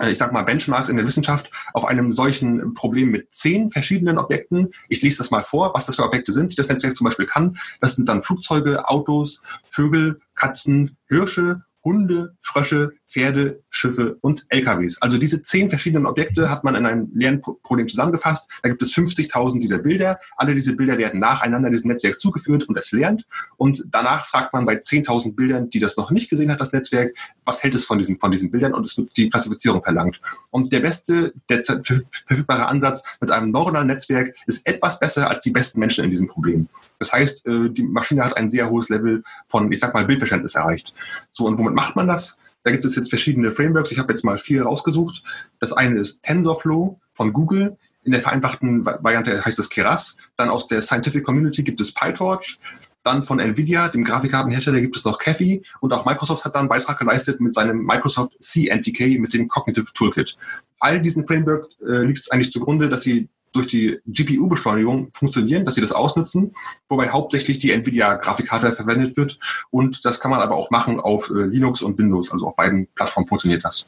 äh, 0.00 0.10
ich 0.10 0.18
sag 0.18 0.32
mal, 0.32 0.42
Benchmarks 0.42 0.88
in 0.88 0.96
der 0.96 1.06
Wissenschaft 1.06 1.50
auf 1.72 1.84
einem 1.84 2.12
solchen 2.12 2.74
Problem 2.74 3.10
mit 3.10 3.34
zehn 3.34 3.70
verschiedenen 3.70 4.18
Objekten. 4.18 4.72
Ich 4.88 5.02
lese 5.02 5.18
das 5.18 5.30
mal 5.30 5.42
vor, 5.42 5.72
was 5.74 5.86
das 5.86 5.96
für 5.96 6.04
Objekte 6.04 6.32
sind, 6.32 6.52
die 6.52 6.56
das 6.56 6.68
Netzwerk 6.68 6.96
zum 6.96 7.06
Beispiel 7.06 7.26
kann. 7.26 7.56
Das 7.80 7.96
sind 7.96 8.08
dann 8.08 8.22
Flugzeuge, 8.22 8.88
Autos, 8.88 9.40
Vögel, 9.70 10.20
Katzen, 10.34 10.96
Hirsche, 11.08 11.62
Hunde, 11.86 12.36
Frösche, 12.42 12.90
Pferde, 13.08 13.62
Schiffe 13.70 14.18
und 14.20 14.46
LKWs. 14.48 15.00
Also 15.00 15.18
diese 15.18 15.42
zehn 15.42 15.70
verschiedenen 15.70 16.06
Objekte 16.06 16.50
hat 16.50 16.64
man 16.64 16.74
in 16.74 16.86
einem 16.86 17.10
Lernproblem 17.14 17.88
zusammengefasst. 17.88 18.48
Da 18.62 18.68
gibt 18.68 18.82
es 18.82 18.94
50.000 18.94 19.60
dieser 19.60 19.78
Bilder. 19.78 20.18
Alle 20.36 20.54
diese 20.54 20.74
Bilder 20.74 20.98
werden 20.98 21.20
nacheinander 21.20 21.70
diesem 21.70 21.90
Netzwerk 21.90 22.18
zugeführt 22.18 22.64
und 22.64 22.76
es 22.76 22.92
lernt. 22.92 23.24
Und 23.56 23.84
danach 23.90 24.26
fragt 24.26 24.52
man 24.52 24.66
bei 24.66 24.74
10.000 24.74 25.34
Bildern, 25.34 25.70
die 25.70 25.78
das 25.78 25.96
noch 25.96 26.10
nicht 26.10 26.30
gesehen 26.30 26.50
hat, 26.50 26.60
das 26.60 26.72
Netzwerk, 26.72 27.16
was 27.44 27.62
hält 27.62 27.74
es 27.74 27.84
von 27.84 27.98
diesen, 27.98 28.18
von 28.18 28.30
diesen 28.30 28.50
Bildern 28.50 28.74
und 28.74 28.84
es 28.84 28.96
wird 28.96 29.16
die 29.16 29.30
Klassifizierung 29.30 29.82
verlangt. 29.82 30.20
Und 30.50 30.72
der 30.72 30.80
beste, 30.80 31.32
der 31.48 31.62
verfügbare 31.64 32.66
Ansatz 32.66 33.02
mit 33.20 33.30
einem 33.30 33.50
neuronalen 33.50 33.88
Netzwerk 33.88 34.34
ist 34.46 34.66
etwas 34.66 34.98
besser 34.98 35.30
als 35.30 35.40
die 35.40 35.50
besten 35.50 35.80
Menschen 35.80 36.04
in 36.04 36.10
diesem 36.10 36.26
Problem. 36.26 36.68
Das 36.98 37.12
heißt, 37.12 37.46
äh, 37.46 37.70
die 37.70 37.82
Maschine 37.82 38.24
hat 38.24 38.36
ein 38.36 38.50
sehr 38.50 38.68
hohes 38.68 38.88
Level 38.88 39.22
von, 39.46 39.70
ich 39.70 39.80
sag 39.80 39.94
mal, 39.94 40.04
Bildverständnis 40.04 40.54
erreicht. 40.54 40.94
So, 41.30 41.46
und 41.46 41.58
womit 41.58 41.74
macht 41.74 41.96
man 41.96 42.08
das? 42.08 42.38
Da 42.66 42.72
gibt 42.72 42.84
es 42.84 42.96
jetzt 42.96 43.10
verschiedene 43.10 43.52
Frameworks. 43.52 43.92
Ich 43.92 44.00
habe 44.00 44.12
jetzt 44.12 44.24
mal 44.24 44.38
vier 44.38 44.64
rausgesucht. 44.64 45.22
Das 45.60 45.72
eine 45.72 46.00
ist 46.00 46.24
TensorFlow 46.24 46.98
von 47.12 47.32
Google. 47.32 47.76
In 48.02 48.10
der 48.10 48.20
vereinfachten 48.20 48.84
Variante 48.84 49.44
heißt 49.44 49.56
es 49.60 49.70
Keras. 49.70 50.16
Dann 50.34 50.48
aus 50.48 50.66
der 50.66 50.82
Scientific 50.82 51.22
Community 51.22 51.62
gibt 51.62 51.80
es 51.80 51.94
PyTorch. 51.94 52.58
Dann 53.04 53.22
von 53.22 53.38
Nvidia, 53.38 53.86
dem 53.86 54.02
Grafikkartenhersteller, 54.02 54.80
gibt 54.80 54.96
es 54.96 55.04
noch 55.04 55.20
Caffey. 55.20 55.62
Und 55.80 55.92
auch 55.92 56.04
Microsoft 56.06 56.44
hat 56.44 56.56
da 56.56 56.58
einen 56.58 56.68
Beitrag 56.68 56.98
geleistet 56.98 57.40
mit 57.40 57.54
seinem 57.54 57.84
Microsoft 57.84 58.32
CNTK 58.40 59.20
mit 59.20 59.32
dem 59.32 59.46
Cognitive 59.46 59.92
Toolkit. 59.94 60.36
All 60.80 61.00
diesen 61.00 61.24
Framework 61.24 61.68
äh, 61.88 62.00
liegt 62.00 62.18
es 62.18 62.32
eigentlich 62.32 62.50
zugrunde, 62.50 62.88
dass 62.88 63.02
sie 63.02 63.28
durch 63.56 63.68
die 63.68 63.98
GPU-Beschleunigung 64.06 65.08
funktionieren, 65.12 65.64
dass 65.64 65.74
sie 65.74 65.80
das 65.80 65.92
ausnutzen, 65.92 66.52
wobei 66.88 67.08
hauptsächlich 67.08 67.58
die 67.58 67.72
Nvidia-Grafikkarte 67.72 68.72
verwendet 68.72 69.16
wird. 69.16 69.38
Und 69.70 70.04
das 70.04 70.20
kann 70.20 70.30
man 70.30 70.40
aber 70.40 70.56
auch 70.56 70.70
machen 70.70 71.00
auf 71.00 71.30
äh, 71.30 71.44
Linux 71.44 71.82
und 71.82 71.98
Windows. 71.98 72.32
Also 72.32 72.46
auf 72.46 72.56
beiden 72.56 72.86
Plattformen 72.94 73.26
funktioniert 73.26 73.64
das. 73.64 73.86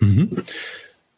Mhm. 0.00 0.42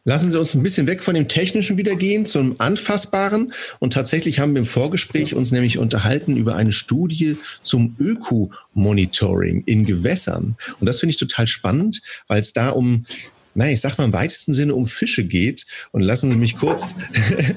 Lassen 0.06 0.30
Sie 0.30 0.38
uns 0.38 0.54
ein 0.54 0.62
bisschen 0.62 0.86
weg 0.86 1.02
von 1.02 1.14
dem 1.14 1.28
Technischen 1.28 1.78
wieder 1.78 1.96
gehen 1.96 2.26
zum 2.26 2.56
Anfassbaren. 2.58 3.54
Und 3.78 3.94
tatsächlich 3.94 4.38
haben 4.38 4.52
wir 4.52 4.58
im 4.58 4.66
Vorgespräch 4.66 5.34
uns 5.34 5.50
nämlich 5.50 5.78
unterhalten 5.78 6.36
über 6.36 6.56
eine 6.56 6.74
Studie 6.74 7.38
zum 7.62 7.96
Öko-Monitoring 7.98 9.62
in 9.64 9.86
Gewässern. 9.86 10.56
Und 10.78 10.86
das 10.86 11.00
finde 11.00 11.12
ich 11.12 11.16
total 11.16 11.46
spannend, 11.46 12.02
weil 12.28 12.40
es 12.40 12.52
da 12.52 12.68
um 12.68 13.06
nein, 13.54 13.74
ich 13.74 13.80
sag 13.80 13.98
mal 13.98 14.04
im 14.04 14.12
weitesten 14.12 14.54
Sinne 14.54 14.74
um 14.74 14.86
Fische 14.86 15.24
geht. 15.24 15.66
Und 15.92 16.02
lassen 16.02 16.30
Sie 16.30 16.36
mich 16.36 16.58
kurz 16.58 16.96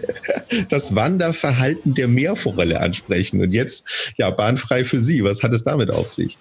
das 0.70 0.96
Wanderverhalten 0.96 1.94
der 1.94 2.08
Meerforelle 2.08 2.80
ansprechen. 2.80 3.42
Und 3.42 3.52
jetzt, 3.52 4.14
ja, 4.18 4.30
bahnfrei 4.30 4.86
für 4.86 5.00
Sie. 5.00 5.24
Was 5.24 5.44
hat 5.44 5.54
es 5.54 5.64
damit 5.64 5.92
auf 5.92 6.10
sich? 6.10 6.38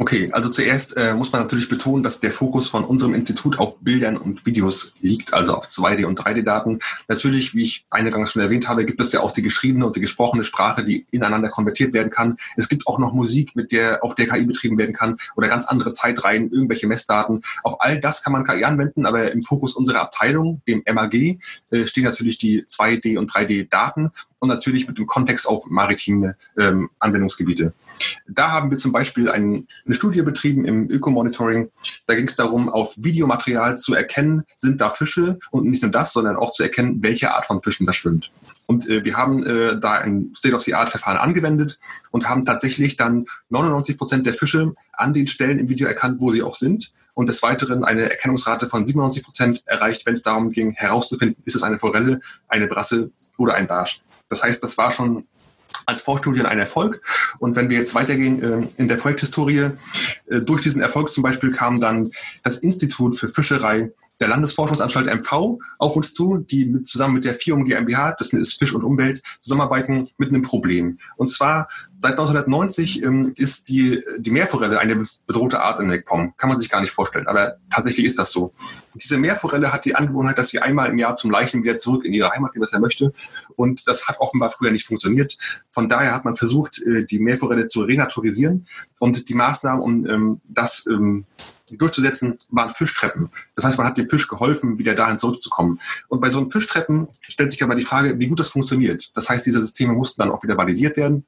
Okay, 0.00 0.30
also 0.30 0.48
zuerst 0.48 0.96
äh, 0.96 1.12
muss 1.14 1.32
man 1.32 1.42
natürlich 1.42 1.68
betonen, 1.68 2.04
dass 2.04 2.20
der 2.20 2.30
Fokus 2.30 2.68
von 2.68 2.84
unserem 2.84 3.14
Institut 3.14 3.58
auf 3.58 3.80
Bildern 3.80 4.16
und 4.16 4.46
Videos 4.46 4.92
liegt, 5.00 5.34
also 5.34 5.56
auf 5.56 5.66
2D- 5.66 6.04
und 6.04 6.20
3D-Daten. 6.20 6.78
Natürlich, 7.08 7.56
wie 7.56 7.64
ich 7.64 7.84
eingangs 7.90 8.30
schon 8.30 8.40
erwähnt 8.40 8.68
habe, 8.68 8.86
gibt 8.86 9.00
es 9.00 9.10
ja 9.10 9.18
auch 9.18 9.32
die 9.32 9.42
geschriebene 9.42 9.84
und 9.84 9.96
die 9.96 10.00
gesprochene 10.00 10.44
Sprache, 10.44 10.84
die 10.84 11.04
ineinander 11.10 11.48
konvertiert 11.48 11.94
werden 11.94 12.10
kann. 12.10 12.36
Es 12.56 12.68
gibt 12.68 12.86
auch 12.86 13.00
noch 13.00 13.12
Musik, 13.12 13.56
mit 13.56 13.72
der 13.72 14.04
auf 14.04 14.14
der 14.14 14.28
KI 14.28 14.44
betrieben 14.44 14.78
werden 14.78 14.94
kann 14.94 15.16
oder 15.34 15.48
ganz 15.48 15.66
andere 15.66 15.92
Zeitreihen, 15.92 16.52
irgendwelche 16.52 16.86
Messdaten. 16.86 17.42
Auf 17.64 17.80
all 17.80 17.98
das 17.98 18.22
kann 18.22 18.32
man 18.32 18.44
KI 18.44 18.62
anwenden 18.62 19.04
aber 19.04 19.32
im 19.32 19.42
Fokus 19.42 19.74
unserer 19.74 20.02
Abteilung, 20.02 20.62
dem 20.68 20.84
MAG, 20.88 21.14
äh, 21.14 21.86
stehen 21.86 22.04
natürlich 22.04 22.38
die 22.38 22.62
2D- 22.62 23.18
und 23.18 23.32
3D-Daten 23.32 24.12
und 24.38 24.48
natürlich 24.48 24.86
mit 24.86 24.98
dem 24.98 25.06
Kontext 25.06 25.48
auf 25.48 25.66
maritime 25.68 26.36
ähm, 26.58 26.90
Anwendungsgebiete. 26.98 27.72
Da 28.28 28.52
haben 28.52 28.70
wir 28.70 28.78
zum 28.78 28.92
Beispiel 28.92 29.30
ein, 29.30 29.66
eine 29.88 29.94
Studie 29.94 30.22
betrieben 30.22 30.66
im 30.66 30.90
Ökomonitoring. 30.90 31.70
Da 32.06 32.14
ging 32.14 32.26
es 32.26 32.36
darum, 32.36 32.68
auf 32.68 32.94
Videomaterial 32.98 33.78
zu 33.78 33.94
erkennen, 33.94 34.44
sind 34.56 34.80
da 34.80 34.90
Fische 34.90 35.38
und 35.50 35.64
nicht 35.64 35.82
nur 35.82 35.90
das, 35.90 36.12
sondern 36.12 36.36
auch 36.36 36.52
zu 36.52 36.62
erkennen, 36.62 37.02
welche 37.02 37.34
Art 37.34 37.46
von 37.46 37.62
Fischen 37.62 37.86
da 37.86 37.94
schwimmt. 37.94 38.30
Und 38.66 38.86
äh, 38.88 39.02
wir 39.02 39.16
haben 39.16 39.44
äh, 39.46 39.80
da 39.80 39.92
ein 39.92 40.32
State-of-the-Art-Verfahren 40.36 41.16
angewendet 41.16 41.78
und 42.10 42.28
haben 42.28 42.44
tatsächlich 42.44 42.96
dann 42.96 43.24
99 43.48 43.96
Prozent 43.96 44.26
der 44.26 44.34
Fische 44.34 44.74
an 44.92 45.14
den 45.14 45.26
Stellen 45.26 45.58
im 45.58 45.70
Video 45.70 45.88
erkannt, 45.88 46.20
wo 46.20 46.30
sie 46.30 46.42
auch 46.42 46.54
sind. 46.54 46.92
Und 47.14 47.28
des 47.28 47.42
Weiteren 47.42 47.82
eine 47.82 48.10
Erkennungsrate 48.10 48.68
von 48.68 48.84
97 48.84 49.24
Prozent 49.24 49.62
erreicht, 49.64 50.04
wenn 50.04 50.14
es 50.14 50.22
darum 50.22 50.50
ging, 50.50 50.72
herauszufinden, 50.72 51.42
ist 51.46 51.56
es 51.56 51.62
eine 51.62 51.78
Forelle, 51.78 52.20
eine 52.46 52.66
Brasse 52.66 53.10
oder 53.38 53.54
ein 53.54 53.66
Barsch. 53.66 54.02
Das 54.28 54.42
heißt, 54.42 54.62
das 54.62 54.76
war 54.76 54.92
schon 54.92 55.26
als 55.88 56.02
Vorstudien 56.02 56.44
ein 56.44 56.58
Erfolg. 56.58 57.00
Und 57.38 57.56
wenn 57.56 57.70
wir 57.70 57.78
jetzt 57.78 57.94
weitergehen 57.94 58.42
äh, 58.42 58.68
in 58.76 58.88
der 58.88 58.96
Projekthistorie, 58.96 59.70
äh, 60.26 60.40
durch 60.42 60.60
diesen 60.60 60.82
Erfolg 60.82 61.08
zum 61.08 61.22
Beispiel 61.22 61.50
kam 61.50 61.80
dann 61.80 62.10
das 62.44 62.58
Institut 62.58 63.16
für 63.16 63.28
Fischerei 63.28 63.90
der 64.20 64.28
Landesforschungsanstalt 64.28 65.06
MV 65.06 65.58
auf 65.78 65.96
uns 65.96 66.12
zu, 66.12 66.38
die 66.38 66.66
mit, 66.66 66.86
zusammen 66.86 67.14
mit 67.14 67.24
der 67.24 67.32
FIUM 67.32 67.64
GmbH, 67.64 68.14
das 68.18 68.34
ist 68.34 68.58
Fisch 68.58 68.74
und 68.74 68.84
Umwelt, 68.84 69.22
zusammenarbeiten 69.40 70.06
mit 70.18 70.28
einem 70.28 70.42
Problem. 70.42 70.98
Und 71.16 71.28
zwar 71.28 71.68
Seit 72.00 72.12
1990 72.12 73.02
ähm, 73.02 73.32
ist 73.34 73.68
die, 73.68 74.04
die 74.18 74.30
Meerforelle 74.30 74.78
eine 74.78 75.02
bedrohte 75.26 75.60
Art 75.62 75.80
in 75.80 75.88
MacPom. 75.88 76.32
Kann 76.36 76.48
man 76.48 76.58
sich 76.58 76.70
gar 76.70 76.80
nicht 76.80 76.92
vorstellen, 76.92 77.26
aber 77.26 77.56
tatsächlich 77.70 78.06
ist 78.06 78.18
das 78.18 78.30
so. 78.30 78.52
Diese 78.94 79.18
Meerforelle 79.18 79.72
hat 79.72 79.84
die 79.84 79.96
Angewohnheit, 79.96 80.38
dass 80.38 80.50
sie 80.50 80.60
einmal 80.60 80.90
im 80.90 80.98
Jahr 80.98 81.16
zum 81.16 81.32
Leichen 81.32 81.64
wieder 81.64 81.78
zurück 81.78 82.04
in 82.04 82.14
ihre 82.14 82.30
Heimat 82.30 82.52
geht, 82.52 82.62
was 82.62 82.72
er 82.72 82.78
möchte. 82.78 83.12
Und 83.56 83.88
das 83.88 84.06
hat 84.06 84.20
offenbar 84.20 84.50
früher 84.50 84.70
nicht 84.70 84.86
funktioniert. 84.86 85.36
Von 85.70 85.88
daher 85.88 86.14
hat 86.14 86.24
man 86.24 86.36
versucht, 86.36 86.80
äh, 86.82 87.04
die 87.04 87.18
Meerforelle 87.18 87.66
zu 87.66 87.82
renaturisieren. 87.82 88.68
Und 89.00 89.28
die 89.28 89.34
Maßnahmen, 89.34 89.82
um 89.82 90.06
ähm, 90.06 90.40
das 90.48 90.86
ähm, 90.88 91.26
durchzusetzen, 91.70 92.38
waren 92.50 92.70
Fischtreppen. 92.70 93.28
Das 93.56 93.64
heißt, 93.64 93.76
man 93.76 93.88
hat 93.88 93.98
dem 93.98 94.08
Fisch 94.08 94.28
geholfen, 94.28 94.78
wieder 94.78 94.94
dahin 94.94 95.18
zurückzukommen. 95.18 95.80
Und 96.06 96.20
bei 96.20 96.30
so 96.30 96.38
einem 96.38 96.50
Fischtreppen 96.52 97.08
stellt 97.22 97.50
sich 97.50 97.62
aber 97.62 97.74
die 97.74 97.82
Frage, 97.82 98.18
wie 98.20 98.28
gut 98.28 98.38
das 98.38 98.50
funktioniert. 98.50 99.10
Das 99.14 99.28
heißt, 99.28 99.44
diese 99.44 99.60
Systeme 99.60 99.92
mussten 99.92 100.22
dann 100.22 100.30
auch 100.30 100.42
wieder 100.44 100.56
validiert 100.56 100.96
werden. 100.96 101.24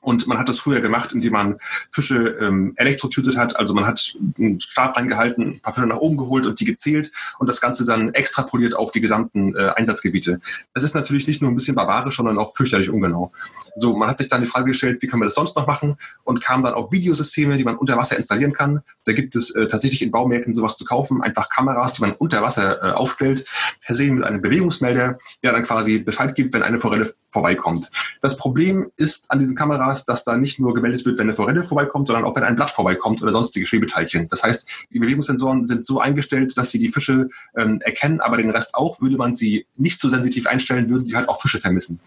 Und 0.00 0.26
man 0.26 0.38
hat 0.38 0.48
das 0.48 0.58
früher 0.58 0.80
gemacht, 0.80 1.12
indem 1.12 1.32
man 1.32 1.58
Fische 1.90 2.36
ähm, 2.40 2.72
elektrotytet 2.76 3.36
hat. 3.36 3.56
Also 3.56 3.74
man 3.74 3.86
hat 3.86 4.16
einen 4.38 4.58
Stab 4.60 4.96
reingehalten, 4.96 5.52
ein 5.54 5.60
paar 5.60 5.74
Fische 5.74 5.86
nach 5.86 5.96
oben 5.96 6.16
geholt 6.16 6.46
und 6.46 6.58
die 6.60 6.64
gezählt 6.64 7.12
und 7.38 7.46
das 7.46 7.60
Ganze 7.60 7.84
dann 7.84 8.14
extrapoliert 8.14 8.74
auf 8.74 8.92
die 8.92 9.00
gesamten 9.00 9.54
äh, 9.56 9.70
Einsatzgebiete. 9.76 10.40
Das 10.74 10.82
ist 10.82 10.94
natürlich 10.94 11.26
nicht 11.26 11.42
nur 11.42 11.50
ein 11.50 11.56
bisschen 11.56 11.74
barbarisch, 11.74 12.16
sondern 12.16 12.38
auch 12.38 12.54
fürchterlich 12.54 12.90
ungenau. 12.90 13.32
So, 13.76 13.96
man 13.96 14.08
hat 14.08 14.18
sich 14.18 14.28
dann 14.28 14.40
die 14.40 14.46
Frage 14.46 14.66
gestellt, 14.66 15.02
wie 15.02 15.06
können 15.06 15.22
wir 15.22 15.26
das 15.26 15.34
sonst 15.34 15.56
noch 15.56 15.66
machen? 15.66 15.96
Und 16.24 16.40
kam 16.40 16.62
dann 16.62 16.74
auf 16.74 16.92
Videosysteme, 16.92 17.56
die 17.56 17.64
man 17.64 17.76
unter 17.76 17.96
Wasser 17.96 18.16
installieren 18.16 18.52
kann. 18.52 18.82
Da 19.04 19.12
gibt 19.12 19.36
es 19.36 19.50
äh, 19.50 19.68
tatsächlich 19.68 20.02
in 20.02 20.10
Baumärkten 20.10 20.54
sowas 20.54 20.76
zu 20.76 20.84
kaufen, 20.84 21.22
einfach 21.22 21.48
Kameras, 21.48 21.94
die 21.94 22.02
man 22.02 22.12
unter 22.12 22.42
Wasser 22.42 22.82
äh, 22.82 22.92
aufstellt, 22.92 23.44
versehen 23.80 24.16
mit 24.16 24.24
einem 24.24 24.42
Bewegungsmelder, 24.42 25.18
der 25.42 25.52
dann 25.52 25.62
quasi 25.62 25.98
Bescheid 25.98 26.34
gibt, 26.34 26.54
wenn 26.54 26.62
eine 26.62 26.78
Forelle 26.78 27.12
vorbeikommt. 27.30 27.90
Das 28.20 28.36
Problem 28.36 28.90
ist 28.96 29.30
an 29.30 29.38
diesen 29.38 29.56
Kameras, 29.56 29.81
Kameras, 29.82 30.04
dass 30.04 30.24
da 30.24 30.36
nicht 30.36 30.58
nur 30.58 30.74
gemeldet 30.74 31.04
wird, 31.04 31.18
wenn 31.18 31.26
eine 31.26 31.36
Forelle 31.36 31.64
vorbeikommt, 31.64 32.06
sondern 32.06 32.24
auch 32.24 32.36
wenn 32.36 32.44
ein 32.44 32.56
Blatt 32.56 32.70
vorbeikommt 32.70 33.22
oder 33.22 33.32
sonstige 33.32 33.66
Schwebeteilchen. 33.66 34.28
Das 34.28 34.42
heißt, 34.42 34.86
die 34.92 34.98
Bewegungssensoren 34.98 35.66
sind 35.66 35.84
so 35.84 36.00
eingestellt, 36.00 36.56
dass 36.56 36.70
sie 36.70 36.78
die 36.78 36.88
Fische 36.88 37.28
ähm, 37.56 37.80
erkennen, 37.80 38.20
aber 38.20 38.36
den 38.36 38.50
Rest 38.50 38.74
auch. 38.74 39.00
Würde 39.00 39.16
man 39.16 39.36
sie 39.36 39.66
nicht 39.76 40.00
so 40.00 40.08
sensitiv 40.08 40.46
einstellen, 40.46 40.88
würden 40.88 41.04
sie 41.04 41.16
halt 41.16 41.28
auch 41.28 41.40
Fische 41.40 41.58
vermissen. 41.58 42.00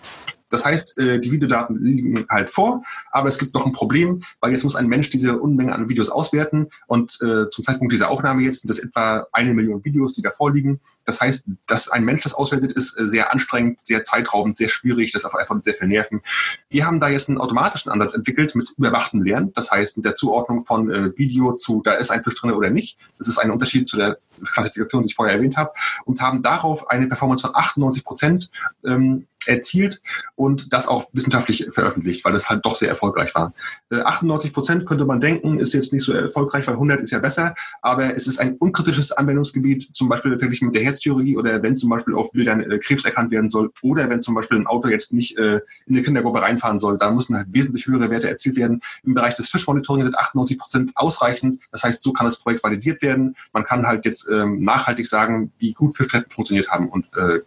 Das 0.50 0.66
heißt, 0.66 0.98
äh, 1.00 1.20
die 1.20 1.32
Videodaten 1.32 1.82
liegen 1.84 2.26
halt 2.30 2.52
vor, 2.52 2.84
aber 3.12 3.28
es 3.28 3.38
gibt 3.38 3.54
noch 3.54 3.66
ein 3.66 3.72
Problem, 3.72 4.22
weil 4.40 4.52
jetzt 4.52 4.64
muss 4.64 4.76
ein 4.76 4.88
Mensch 4.88 5.10
diese 5.10 5.38
Unmenge 5.38 5.74
an 5.74 5.90
Videos 5.90 6.10
auswerten 6.10 6.70
und 6.88 7.20
äh, 7.22 7.50
zum 7.50 7.64
Zeitpunkt 7.64 7.94
dieser 7.94 8.10
Aufnahme 8.10 8.44
jetzt 8.44 8.62
sind 8.62 8.70
das 8.70 8.80
etwa 8.80 9.28
eine 9.32 9.54
Million 9.54 9.84
Videos, 9.84 10.14
die 10.14 10.22
da 10.22 10.32
vorliegen. 10.32 10.80
Das 11.04 11.22
heißt, 11.22 11.46
dass 11.68 11.90
ein 11.90 12.06
Mensch 12.06 12.22
das 12.22 12.34
auswertet, 12.34 12.74
ist 12.74 13.00
äh, 13.00 13.08
sehr 13.08 13.34
anstrengend, 13.34 13.86
sehr 13.86 14.04
zeitraubend, 14.04 14.58
sehr 14.58 14.70
schwierig, 14.70 15.12
das 15.12 15.26
einfach 15.26 15.56
sehr 15.64 15.74
viel 15.74 15.88
Nerven. 15.88 16.22
Wir 16.70 16.86
haben 16.86 17.00
da 17.00 17.10
jetzt 17.10 17.30
einen 17.30 17.40
automatischen 17.40 17.92
Ansatz 17.92 18.14
entwickelt 18.14 18.56
mit 18.56 18.74
überwachtem 18.78 19.24
Lernen, 19.24 19.52
das 19.56 19.72
heißt 19.72 19.98
mit 19.98 20.06
der 20.06 20.16
Zuordnung 20.16 20.62
von 20.62 20.90
Video 21.18 21.54
zu, 21.54 21.82
da 21.84 21.94
ist 21.94 22.12
ein 22.12 22.24
Fisch 22.24 22.36
drin 22.36 22.52
oder 22.52 22.70
nicht. 22.70 22.98
Das 23.18 23.28
ist 23.28 23.38
ein 23.38 23.52
Unterschied 23.52 23.88
zu 23.88 23.98
der 23.98 24.18
Klassifikation, 24.54 25.04
die 25.04 25.08
ich 25.08 25.16
vorher 25.16 25.36
erwähnt 25.36 25.58
habe, 25.58 25.72
und 26.06 26.22
haben 26.22 26.42
darauf 26.42 26.90
eine 26.90 27.08
Performance 27.08 27.42
von 27.42 27.56
98 27.56 28.04
Prozent 28.04 28.52
ähm, 28.86 29.28
erzielt 29.48 30.02
und 30.36 30.74
das 30.74 30.88
auch 30.88 31.10
wissenschaftlich 31.14 31.68
veröffentlicht, 31.72 32.24
weil 32.26 32.34
das 32.34 32.50
halt 32.50 32.66
doch 32.66 32.76
sehr 32.76 32.90
erfolgreich 32.90 33.34
war. 33.36 33.54
98 33.92 34.50
äh, 34.50 34.54
Prozent 34.54 34.86
könnte 34.86 35.06
man 35.06 35.22
denken, 35.22 35.60
ist 35.60 35.74
jetzt 35.74 35.94
nicht 35.94 36.04
so 36.04 36.14
erfolgreich, 36.14 36.68
weil 36.68 36.76
100 36.76 37.02
ist 37.02 37.12
ja 37.12 37.20
besser, 37.20 37.56
aber 37.82 38.16
es 38.16 38.28
ist 38.28 38.40
ein 38.40 38.56
unkritisches 38.58 39.12
Anwendungsgebiet, 39.12 39.96
zum 39.96 40.10
Beispiel 40.10 40.38
verglichen 40.38 40.68
mit 40.68 40.76
der 40.76 40.84
Herzchirurgie 40.84 41.38
oder 41.38 41.62
wenn 41.64 41.78
zum 41.78 41.90
Beispiel 41.90 42.16
auf 42.16 42.32
Bildern 42.32 42.62
äh, 42.62 42.80
Krebs 42.80 43.06
erkannt 43.06 43.32
werden 43.32 43.50
soll 43.50 43.72
oder 43.82 44.10
wenn 44.10 44.22
zum 44.22 44.36
Beispiel 44.36 44.58
ein 44.58 44.68
Auto 44.68 44.88
jetzt 44.88 45.14
nicht 45.14 45.38
äh, 45.38 45.62
in 45.86 45.96
eine 45.96 46.04
Kindergruppe 46.04 46.42
reinfahren 46.42 46.80
soll, 46.80 46.98
da 46.98 47.12
müssen 47.12 47.36
halt 47.36 47.48
wesentlich 47.52 47.88
höhere 47.88 48.10
Werte 48.10 48.30
erzielt 48.30 48.56
werden. 48.56 48.82
Im 49.04 49.14
Bereich 49.14 49.36
des 49.36 49.50
Fischmonitorings 49.50 50.06
sind 50.06 50.18
98 50.18 50.58
Prozent 50.58 50.92
ausreichend. 50.96 51.60
Das 51.72 51.84
heißt, 51.84 52.04
so 52.04 52.14
kann 52.14 52.26
das 52.26 52.40
Projekt 52.40 52.64
validiert 52.64 53.02
werden. 53.02 53.36
Man 53.54 53.64
kann 53.64 53.86
halt 53.86 54.06
jetzt 54.06 54.25
ähm, 54.30 54.64
nachhaltig 54.64 55.08
sagen, 55.08 55.52
wie 55.58 55.74
gut 55.74 55.96
Fischtreppen 55.96 56.32
funktioniert 56.32 56.70
haben. 56.70 56.90
Und 56.90 57.06
äh, 57.16 57.42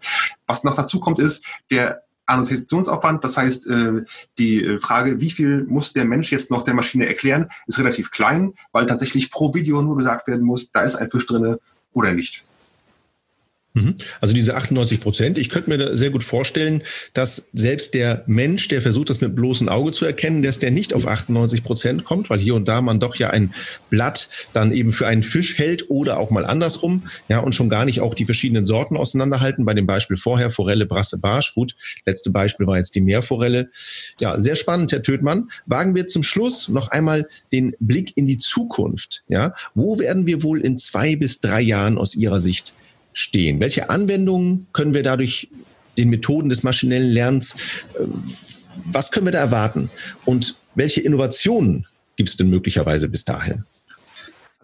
was 0.46 0.64
noch 0.64 0.74
dazu 0.74 1.00
kommt, 1.00 1.18
ist 1.18 1.46
der 1.70 2.02
Annotationsaufwand, 2.26 3.24
das 3.24 3.36
heißt, 3.38 3.68
äh, 3.68 4.04
die 4.38 4.62
äh, 4.62 4.78
Frage, 4.78 5.20
wie 5.20 5.30
viel 5.30 5.64
muss 5.64 5.94
der 5.94 6.04
Mensch 6.04 6.30
jetzt 6.30 6.50
noch 6.50 6.62
der 6.62 6.74
Maschine 6.74 7.06
erklären, 7.06 7.48
ist 7.66 7.78
relativ 7.78 8.10
klein, 8.10 8.54
weil 8.72 8.86
tatsächlich 8.86 9.30
pro 9.30 9.54
Video 9.54 9.80
nur 9.80 9.96
gesagt 9.96 10.28
werden 10.28 10.44
muss, 10.44 10.70
da 10.70 10.82
ist 10.82 10.96
ein 10.96 11.10
Fisch 11.10 11.26
drinne 11.26 11.58
oder 11.92 12.12
nicht. 12.12 12.44
Mhm. 13.78 13.94
Also 14.20 14.34
diese 14.34 14.54
98 14.56 15.00
Prozent. 15.00 15.38
Ich 15.38 15.48
könnte 15.48 15.70
mir 15.70 15.96
sehr 15.96 16.10
gut 16.10 16.24
vorstellen, 16.24 16.82
dass 17.14 17.50
selbst 17.52 17.94
der 17.94 18.24
Mensch, 18.26 18.68
der 18.68 18.82
versucht, 18.82 19.10
das 19.10 19.20
mit 19.20 19.34
bloßem 19.34 19.68
Auge 19.68 19.92
zu 19.92 20.04
erkennen, 20.04 20.42
dass 20.42 20.58
der 20.58 20.70
nicht 20.70 20.94
auf 20.94 21.06
98 21.06 21.62
Prozent 21.62 22.04
kommt, 22.04 22.30
weil 22.30 22.38
hier 22.38 22.54
und 22.54 22.66
da 22.68 22.80
man 22.80 23.00
doch 23.00 23.16
ja 23.16 23.30
ein 23.30 23.52
Blatt 23.90 24.28
dann 24.52 24.72
eben 24.72 24.92
für 24.92 25.06
einen 25.06 25.22
Fisch 25.22 25.58
hält 25.58 25.90
oder 25.90 26.18
auch 26.18 26.30
mal 26.30 26.44
andersrum. 26.44 27.04
Ja, 27.28 27.40
und 27.40 27.54
schon 27.54 27.68
gar 27.68 27.84
nicht 27.84 28.00
auch 28.00 28.14
die 28.14 28.24
verschiedenen 28.24 28.64
Sorten 28.64 28.96
auseinanderhalten. 28.96 29.64
Bei 29.64 29.74
dem 29.74 29.86
Beispiel 29.86 30.16
vorher, 30.16 30.50
Forelle, 30.50 30.86
Brasse, 30.86 31.18
Barsch. 31.18 31.54
Gut, 31.54 31.76
letzte 32.04 32.30
Beispiel 32.30 32.66
war 32.66 32.78
jetzt 32.78 32.94
die 32.94 33.00
Meerforelle. 33.00 33.70
Ja, 34.20 34.40
sehr 34.40 34.56
spannend, 34.56 34.92
Herr 34.92 35.02
Tötmann. 35.02 35.50
Wagen 35.66 35.94
wir 35.94 36.06
zum 36.06 36.22
Schluss 36.22 36.68
noch 36.68 36.88
einmal 36.88 37.28
den 37.52 37.74
Blick 37.80 38.16
in 38.16 38.26
die 38.26 38.38
Zukunft. 38.38 39.22
Ja, 39.28 39.54
wo 39.74 39.98
werden 39.98 40.26
wir 40.26 40.42
wohl 40.42 40.60
in 40.60 40.78
zwei 40.78 41.16
bis 41.16 41.40
drei 41.40 41.60
Jahren 41.60 41.98
aus 41.98 42.14
Ihrer 42.14 42.40
Sicht 42.40 42.74
stehen? 43.18 43.58
Welche 43.58 43.90
Anwendungen 43.90 44.68
können 44.72 44.94
wir 44.94 45.02
dadurch 45.02 45.48
den 45.96 46.08
Methoden 46.08 46.48
des 46.48 46.62
maschinellen 46.62 47.10
Lernens, 47.10 47.56
äh, 47.94 48.04
was 48.84 49.10
können 49.10 49.26
wir 49.26 49.32
da 49.32 49.40
erwarten? 49.40 49.90
Und 50.24 50.56
welche 50.76 51.00
Innovationen 51.00 51.86
gibt 52.16 52.28
es 52.28 52.36
denn 52.36 52.48
möglicherweise 52.48 53.08
bis 53.08 53.24
dahin? 53.24 53.64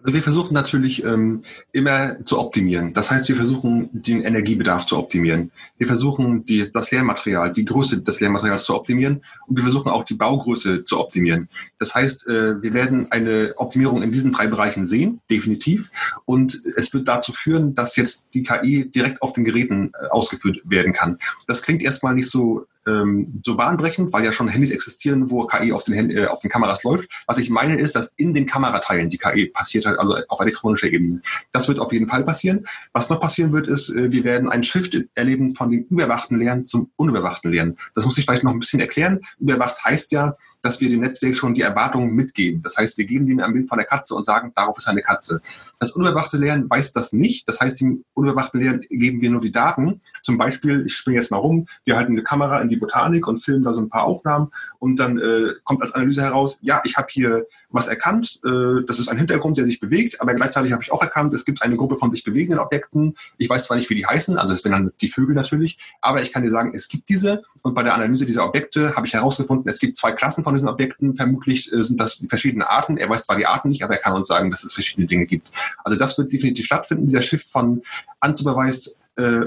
Also 0.05 0.13
wir 0.13 0.21
versuchen 0.21 0.53
natürlich 0.53 1.03
ähm, 1.03 1.41
immer 1.71 2.23
zu 2.25 2.39
optimieren. 2.39 2.93
Das 2.93 3.09
heißt, 3.09 3.27
wir 3.27 3.35
versuchen 3.35 3.89
den 3.91 4.21
Energiebedarf 4.21 4.85
zu 4.85 4.99
optimieren. 4.99 5.51
Wir 5.79 5.87
versuchen 5.87 6.45
die, 6.45 6.71
das 6.71 6.91
Lehrmaterial, 6.91 7.51
die 7.51 7.65
Größe 7.65 8.01
des 8.01 8.19
Lehrmaterials 8.19 8.65
zu 8.65 8.75
optimieren 8.75 9.23
und 9.47 9.55
wir 9.55 9.63
versuchen 9.63 9.91
auch 9.91 10.03
die 10.03 10.13
Baugröße 10.13 10.85
zu 10.85 10.99
optimieren. 10.99 11.49
Das 11.79 11.95
heißt, 11.95 12.27
äh, 12.27 12.61
wir 12.61 12.75
werden 12.75 13.11
eine 13.11 13.55
Optimierung 13.57 14.03
in 14.03 14.11
diesen 14.11 14.31
drei 14.31 14.45
Bereichen 14.45 14.85
sehen, 14.85 15.21
definitiv. 15.31 15.89
Und 16.25 16.61
es 16.75 16.93
wird 16.93 17.07
dazu 17.07 17.33
führen, 17.33 17.73
dass 17.73 17.95
jetzt 17.95 18.25
die 18.35 18.43
KI 18.43 18.87
direkt 18.87 19.23
auf 19.23 19.33
den 19.33 19.43
Geräten 19.43 19.91
äh, 19.99 20.05
ausgeführt 20.09 20.59
werden 20.65 20.93
kann. 20.93 21.17
Das 21.47 21.63
klingt 21.63 21.81
erstmal 21.81 22.13
nicht 22.13 22.29
so 22.29 22.67
ähm, 22.87 23.41
so 23.45 23.55
bahnbrechend, 23.55 24.13
weil 24.13 24.23
ja 24.23 24.31
schon 24.31 24.47
Handys 24.47 24.71
existieren, 24.71 25.29
wo 25.29 25.45
KI 25.45 25.71
auf 25.71 25.83
den, 25.83 26.09
äh, 26.11 26.25
auf 26.27 26.39
den 26.39 26.49
Kameras 26.49 26.83
läuft. 26.83 27.09
Was 27.25 27.37
ich 27.37 27.49
meine 27.49 27.79
ist, 27.79 27.95
dass 27.95 28.13
in 28.17 28.33
den 28.33 28.45
Kamerateilen 28.45 29.09
die 29.09 29.17
KI 29.17 29.47
passiert 29.47 29.85
hat, 29.85 29.99
also 29.99 30.17
auf 30.27 30.39
elektronischer 30.39 30.87
Ebene. 30.87 31.21
Das 31.51 31.67
wird 31.67 31.79
auf 31.79 31.91
jeden 31.91 32.07
Fall 32.07 32.23
passieren. 32.23 32.65
Was 32.93 33.09
noch 33.09 33.19
passieren 33.19 33.51
wird, 33.53 33.67
ist, 33.67 33.89
äh, 33.89 34.11
wir 34.11 34.23
werden 34.23 34.49
einen 34.49 34.63
Shift 34.63 34.97
erleben 35.15 35.55
von 35.55 35.71
dem 35.71 35.85
überwachten 35.89 36.39
Lernen 36.39 36.65
zum 36.65 36.91
unüberwachten 36.95 37.51
Lernen. 37.51 37.77
Das 37.95 38.05
muss 38.05 38.17
ich 38.17 38.25
vielleicht 38.25 38.43
noch 38.43 38.53
ein 38.53 38.59
bisschen 38.59 38.79
erklären. 38.79 39.21
Überwacht 39.39 39.83
heißt 39.83 40.11
ja, 40.11 40.35
dass 40.61 40.81
wir 40.81 40.89
dem 40.89 41.01
Netzwerk 41.01 41.35
schon 41.35 41.53
die 41.53 41.61
Erwartungen 41.61 42.13
mitgeben. 42.13 42.61
Das 42.61 42.77
heißt, 42.77 42.97
wir 42.97 43.05
geben 43.05 43.25
dem 43.25 43.39
ein 43.39 43.53
Bild 43.53 43.69
von 43.69 43.77
der 43.77 43.87
Katze 43.87 44.15
und 44.15 44.25
sagen, 44.25 44.51
darauf 44.55 44.77
ist 44.77 44.87
eine 44.87 45.01
Katze. 45.01 45.41
Das 45.79 45.91
unüberwachte 45.91 46.37
Lernen 46.37 46.69
weiß 46.69 46.93
das 46.93 47.13
nicht. 47.13 47.47
Das 47.47 47.59
heißt, 47.59 47.81
dem 47.81 48.03
unüberwachten 48.13 48.61
Lernen 48.61 48.81
geben 48.89 49.21
wir 49.21 49.29
nur 49.29 49.41
die 49.41 49.51
Daten. 49.51 50.01
Zum 50.23 50.37
Beispiel, 50.37 50.85
ich 50.85 50.95
springe 50.95 51.19
jetzt 51.19 51.31
mal 51.31 51.37
rum, 51.37 51.67
wir 51.83 51.97
halten 51.97 52.13
eine 52.13 52.23
Kamera 52.23 52.61
in 52.61 52.69
die 52.69 52.77
Botanik 52.77 53.27
und 53.27 53.43
filmen 53.43 53.63
da 53.63 53.73
so 53.73 53.81
ein 53.81 53.89
paar 53.89 54.03
Aufnahmen 54.03 54.51
und 54.79 54.99
dann 54.99 55.19
äh, 55.19 55.53
kommt 55.63 55.81
als 55.81 55.93
Analyse 55.93 56.21
heraus, 56.21 56.57
ja, 56.61 56.81
ich 56.85 56.97
habe 56.97 57.07
hier 57.09 57.45
was 57.69 57.87
erkannt. 57.87 58.39
Äh, 58.45 58.85
das 58.87 58.99
ist 58.99 59.09
ein 59.09 59.17
Hintergrund, 59.17 59.57
der 59.57 59.65
sich 59.65 59.79
bewegt, 59.79 60.21
aber 60.21 60.33
gleichzeitig 60.33 60.71
habe 60.71 60.81
ich 60.81 60.91
auch 60.91 61.01
erkannt, 61.01 61.33
es 61.33 61.45
gibt 61.45 61.61
eine 61.61 61.75
Gruppe 61.75 61.97
von 61.97 62.11
sich 62.11 62.23
bewegenden 62.23 62.59
Objekten. 62.59 63.15
Ich 63.37 63.49
weiß 63.49 63.65
zwar 63.65 63.77
nicht, 63.77 63.89
wie 63.89 63.95
die 63.95 64.05
heißen, 64.05 64.37
also 64.37 64.53
es 64.53 64.61
sind 64.61 64.71
dann 64.71 64.91
die 65.01 65.09
Vögel 65.09 65.35
natürlich, 65.35 65.77
aber 66.01 66.21
ich 66.21 66.31
kann 66.31 66.43
dir 66.43 66.49
sagen, 66.49 66.71
es 66.73 66.87
gibt 66.87 67.09
diese 67.09 67.43
und 67.63 67.75
bei 67.75 67.83
der 67.83 67.93
Analyse 67.93 68.25
dieser 68.25 68.45
Objekte 68.45 68.95
habe 68.95 69.05
ich 69.05 69.13
herausgefunden, 69.13 69.67
es 69.69 69.79
gibt 69.79 69.97
zwei 69.97 70.11
Klassen 70.13 70.43
von 70.43 70.53
diesen 70.53 70.69
Objekten. 70.69 71.15
Vermutlich 71.15 71.71
äh, 71.71 71.83
sind 71.83 71.99
das 71.99 72.25
verschiedene 72.29 72.69
Arten. 72.69 72.97
Er 72.97 73.09
weiß 73.09 73.25
zwar 73.25 73.37
die 73.37 73.45
Arten 73.45 73.69
nicht, 73.69 73.83
aber 73.83 73.95
er 73.95 74.01
kann 74.01 74.13
uns 74.13 74.27
sagen, 74.27 74.51
dass 74.51 74.63
es 74.63 74.73
verschiedene 74.73 75.07
Dinge 75.07 75.25
gibt. 75.25 75.51
Also 75.83 75.97
das 75.97 76.17
wird 76.17 76.31
definitiv 76.31 76.65
stattfinden, 76.65 77.07
dieser 77.07 77.21
Shift 77.21 77.49
von 77.49 77.81
anzubeweist 78.19 78.95
äh, 79.17 79.45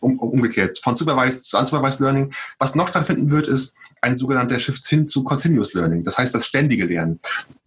um, 0.00 0.18
umgekehrt 0.18 0.78
von 0.78 0.96
Supervised 0.96 1.44
zu 1.44 1.56
Unsupervised 1.56 2.00
Learning. 2.00 2.32
Was 2.58 2.74
noch 2.74 2.88
stattfinden 2.88 3.30
wird, 3.30 3.46
ist 3.46 3.74
ein 4.02 4.16
sogenannter 4.16 4.58
Shift 4.58 4.86
hin 4.86 5.08
zu 5.08 5.24
Continuous 5.24 5.74
Learning. 5.74 6.04
Das 6.04 6.18
heißt, 6.18 6.34
das 6.34 6.46
ständige 6.46 6.84
Lernen. 6.84 7.20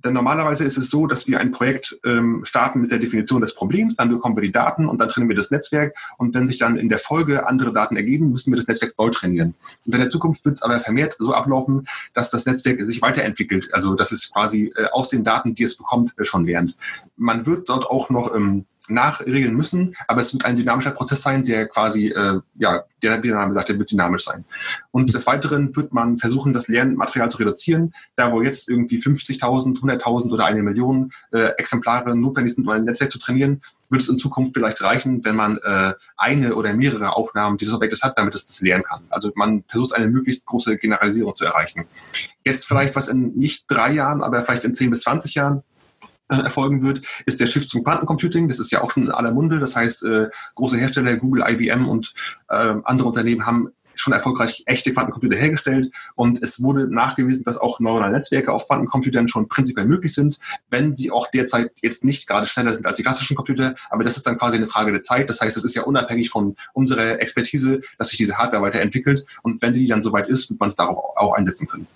Denn 0.04 0.14
normalerweise 0.14 0.64
ist 0.64 0.78
es 0.78 0.90
so, 0.90 1.08
dass 1.08 1.28
wir 1.28 1.40
ein 1.40 1.52
Projekt 1.52 2.00
ähm, 2.06 2.42
starten 2.46 2.82
mit 2.82 2.92
der 2.92 3.00
Definition 3.00 3.42
des 3.42 3.54
Problems, 3.54 3.96
dann 3.96 4.10
bekommen 4.10 4.36
wir 4.36 4.44
die 4.44 4.52
Daten 4.52 4.88
und 4.88 5.00
dann 5.00 5.10
trainieren 5.10 5.30
wir 5.30 5.36
das 5.36 5.52
Netzwerk 5.52 5.98
und 6.18 6.34
wenn 6.34 6.48
sich 6.48 6.58
dann 6.58 6.78
in 6.78 6.90
der 6.90 7.00
Folge 7.00 7.48
andere 7.48 7.74
Daten 7.74 7.98
ergeben, 7.98 8.32
müssen 8.32 8.52
wir 8.52 8.58
das 8.58 8.68
Netzwerk 8.68 8.94
neu 8.98 9.10
trainieren. 9.10 9.56
Und 9.86 9.94
in 9.94 10.00
der 10.00 10.10
Zukunft 10.10 10.46
wird 10.46 10.58
es 10.58 10.62
aber 10.62 10.80
vermehrt 10.80 11.16
so 11.20 11.34
ablaufen, 11.34 11.88
dass 12.14 12.30
das 12.30 12.46
Netzwerk 12.46 12.82
sich 12.86 13.02
weiterentwickelt, 13.02 13.74
also 13.74 13.96
dass 13.96 14.12
es 14.12 14.32
quasi 14.32 14.72
äh, 14.76 14.86
aus 14.92 15.10
den 15.10 15.24
Daten, 15.24 15.56
die 15.56 15.64
es 15.64 15.76
bekommt, 15.76 16.18
äh, 16.18 16.26
schon 16.26 16.46
lernt. 16.46 16.76
Man 17.18 17.46
wird 17.46 17.68
dort 17.68 17.86
auch 17.86 18.10
noch 18.10 18.34
ähm, 18.34 18.66
nachregeln 18.88 19.56
müssen, 19.56 19.96
aber 20.08 20.22
es 20.22 20.34
wird 20.34 20.46
ein 20.46 20.58
dynamischer 20.58 20.92
Prozess 20.92 21.22
sein, 21.22 21.46
der 21.46 21.68
quasi, 21.68 22.08
äh, 22.08 22.40
ja, 22.56 22.84
der, 23.04 23.22
wie 23.24 23.28
der 23.28 23.38
Name 23.38 23.54
sagt, 23.54 23.70
der 23.70 23.78
wird 23.78 23.92
dynamisch 23.92 24.26
sein. 24.26 24.46
Und 24.92 25.14
des 25.14 25.28
Weiteren 25.28 25.76
wird 25.76 25.94
man 25.94 26.18
versuchen, 26.18 26.54
das 26.54 26.68
Lernmaterial 26.68 27.30
zu 27.30 27.38
reduzieren. 27.38 27.94
Da, 28.16 28.32
wo 28.32 28.42
jetzt 28.42 28.70
irgendwie 28.70 28.98
50.000, 28.98 29.80
100.000 29.80 30.32
oder 30.32 30.46
eine 30.46 30.64
Million 30.64 31.12
äh, 31.32 31.50
Exemplare 31.58 32.16
notwendig 32.16 32.56
sind, 32.56 32.66
um 32.66 32.70
ein 32.70 32.84
Netzwerk 32.84 33.12
zu 33.12 33.20
trainieren, 33.20 33.62
wird 33.90 34.02
es 34.02 34.10
in 34.10 34.18
Zukunft 34.18 34.54
vielleicht 34.54 34.82
reichen, 34.82 35.24
wenn 35.26 35.36
man 35.36 35.58
äh, 35.58 35.94
eine 36.18 36.56
oder 36.56 36.74
mehrere 36.74 37.16
Aufnahmen 37.16 37.58
dieses 37.58 37.74
Objektes 37.74 38.04
hat, 38.04 38.18
damit 38.18 38.36
es 38.36 38.46
das 38.48 38.62
lernen 38.62 38.84
kann. 38.84 39.04
Also 39.10 39.32
man 39.36 39.64
versucht 39.68 39.94
eine 39.94 40.08
möglichst 40.08 40.46
große 40.46 40.78
Generalisierung 40.78 41.36
zu 41.36 41.46
erreichen. 41.46 41.86
Jetzt 42.46 42.66
vielleicht 42.66 42.96
was 42.96 43.08
in 43.08 43.34
nicht 43.36 43.66
drei 43.68 43.92
Jahren, 43.92 44.24
aber 44.24 44.44
vielleicht 44.44 44.66
in 44.66 44.76
10 44.76 44.92
bis 44.92 45.02
20 45.02 45.36
Jahren 45.36 45.64
erfolgen 46.30 46.84
wird, 46.84 47.02
ist 47.26 47.40
der 47.40 47.48
Shift 47.48 47.70
zum 47.70 47.84
Quantencomputing. 47.84 48.48
Das 48.48 48.60
ist 48.60 48.72
ja 48.72 48.82
auch 48.82 48.92
schon 48.92 49.04
in 49.04 49.12
aller 49.12 49.32
Munde. 49.32 49.60
Das 49.60 49.76
heißt, 49.76 50.04
äh, 50.04 50.30
große 50.56 50.78
Hersteller, 50.78 51.18
Google, 51.18 51.44
IBM 51.48 51.88
und 51.88 52.14
äh, 52.50 52.76
andere 52.84 53.08
Unternehmen 53.08 53.46
haben 53.46 53.70
schon 54.00 54.14
erfolgreich 54.14 54.64
echte 54.66 54.94
Quantencomputer 54.94 55.36
hergestellt 55.38 55.94
und 56.16 56.42
es 56.42 56.62
wurde 56.62 56.88
nachgewiesen, 56.88 57.44
dass 57.44 57.58
auch 57.58 57.80
neuronale 57.82 58.14
Netzwerke 58.14 58.54
auf 58.54 58.66
Quantencomputern 58.68 59.28
schon 59.28 59.50
prinzipiell 59.50 59.86
möglich 59.86 60.14
sind, 60.14 60.40
wenn 60.70 60.96
sie 60.96 61.12
auch 61.12 61.30
derzeit 61.30 61.72
jetzt 61.82 62.06
nicht 62.06 62.26
gerade 62.26 62.48
schneller 62.48 62.74
sind 62.74 62.86
als 62.86 62.98
die 62.98 63.04
klassischen 63.04 63.36
Computer, 63.36 63.76
aber 63.90 64.06
das 64.06 64.16
ist 64.16 64.26
dann 64.26 64.38
quasi 64.38 64.56
eine 64.56 64.68
Frage 64.68 64.94
der 64.94 65.02
Zeit. 65.02 65.30
Das 65.30 65.42
heißt, 65.42 65.58
es 65.58 65.64
ist 65.66 65.76
ja 65.76 65.84
unabhängig 65.84 66.30
von 66.30 66.56
unserer 66.74 67.20
Expertise, 67.20 67.82
dass 67.98 68.10
sich 68.10 68.18
diese 68.18 68.38
Hardware 68.38 68.64
weiterentwickelt 68.64 69.26
und 69.44 69.62
wenn 69.62 69.74
die 69.74 69.86
dann 69.86 70.02
soweit 70.02 70.30
ist, 70.30 70.50
wird 70.50 70.62
man 70.62 70.70
es 70.70 70.78
darauf 70.78 71.18
auch 71.18 71.34
einsetzen 71.34 71.68
können. 71.68 71.88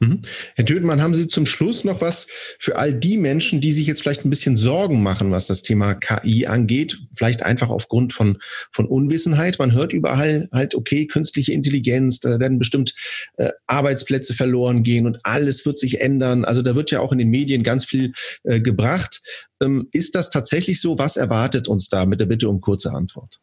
Mhm. 0.00 0.22
Herr 0.54 0.64
Tötenmann, 0.64 1.02
haben 1.02 1.14
Sie 1.14 1.26
zum 1.26 1.44
Schluss 1.44 1.82
noch 1.82 2.00
was 2.00 2.28
für 2.60 2.76
all 2.76 2.94
die 2.94 3.16
Menschen, 3.16 3.60
die 3.60 3.72
sich 3.72 3.88
jetzt 3.88 4.00
vielleicht 4.00 4.24
ein 4.24 4.30
bisschen 4.30 4.54
Sorgen 4.54 5.02
machen, 5.02 5.32
was 5.32 5.48
das 5.48 5.62
Thema 5.62 5.94
KI 5.94 6.46
angeht? 6.46 6.98
Vielleicht 7.16 7.42
einfach 7.42 7.68
aufgrund 7.68 8.12
von, 8.12 8.38
von 8.70 8.86
Unwissenheit. 8.86 9.58
Man 9.58 9.72
hört 9.72 9.92
überall 9.92 10.48
halt, 10.52 10.76
okay, 10.76 11.06
künstliche 11.06 11.52
Intelligenz, 11.52 12.20
da 12.20 12.38
werden 12.38 12.60
bestimmt 12.60 12.94
äh, 13.38 13.50
Arbeitsplätze 13.66 14.34
verloren 14.34 14.84
gehen 14.84 15.04
und 15.04 15.18
alles 15.24 15.66
wird 15.66 15.80
sich 15.80 16.00
ändern. 16.00 16.44
Also 16.44 16.62
da 16.62 16.76
wird 16.76 16.92
ja 16.92 17.00
auch 17.00 17.10
in 17.10 17.18
den 17.18 17.30
Medien 17.30 17.64
ganz 17.64 17.84
viel 17.84 18.12
äh, 18.44 18.60
gebracht. 18.60 19.20
Ähm, 19.60 19.88
ist 19.90 20.14
das 20.14 20.30
tatsächlich 20.30 20.80
so? 20.80 20.98
Was 20.98 21.16
erwartet 21.16 21.66
uns 21.66 21.88
da 21.88 22.06
mit 22.06 22.20
der 22.20 22.26
Bitte 22.26 22.48
um 22.48 22.60
kurze 22.60 22.92
Antwort? 22.92 23.40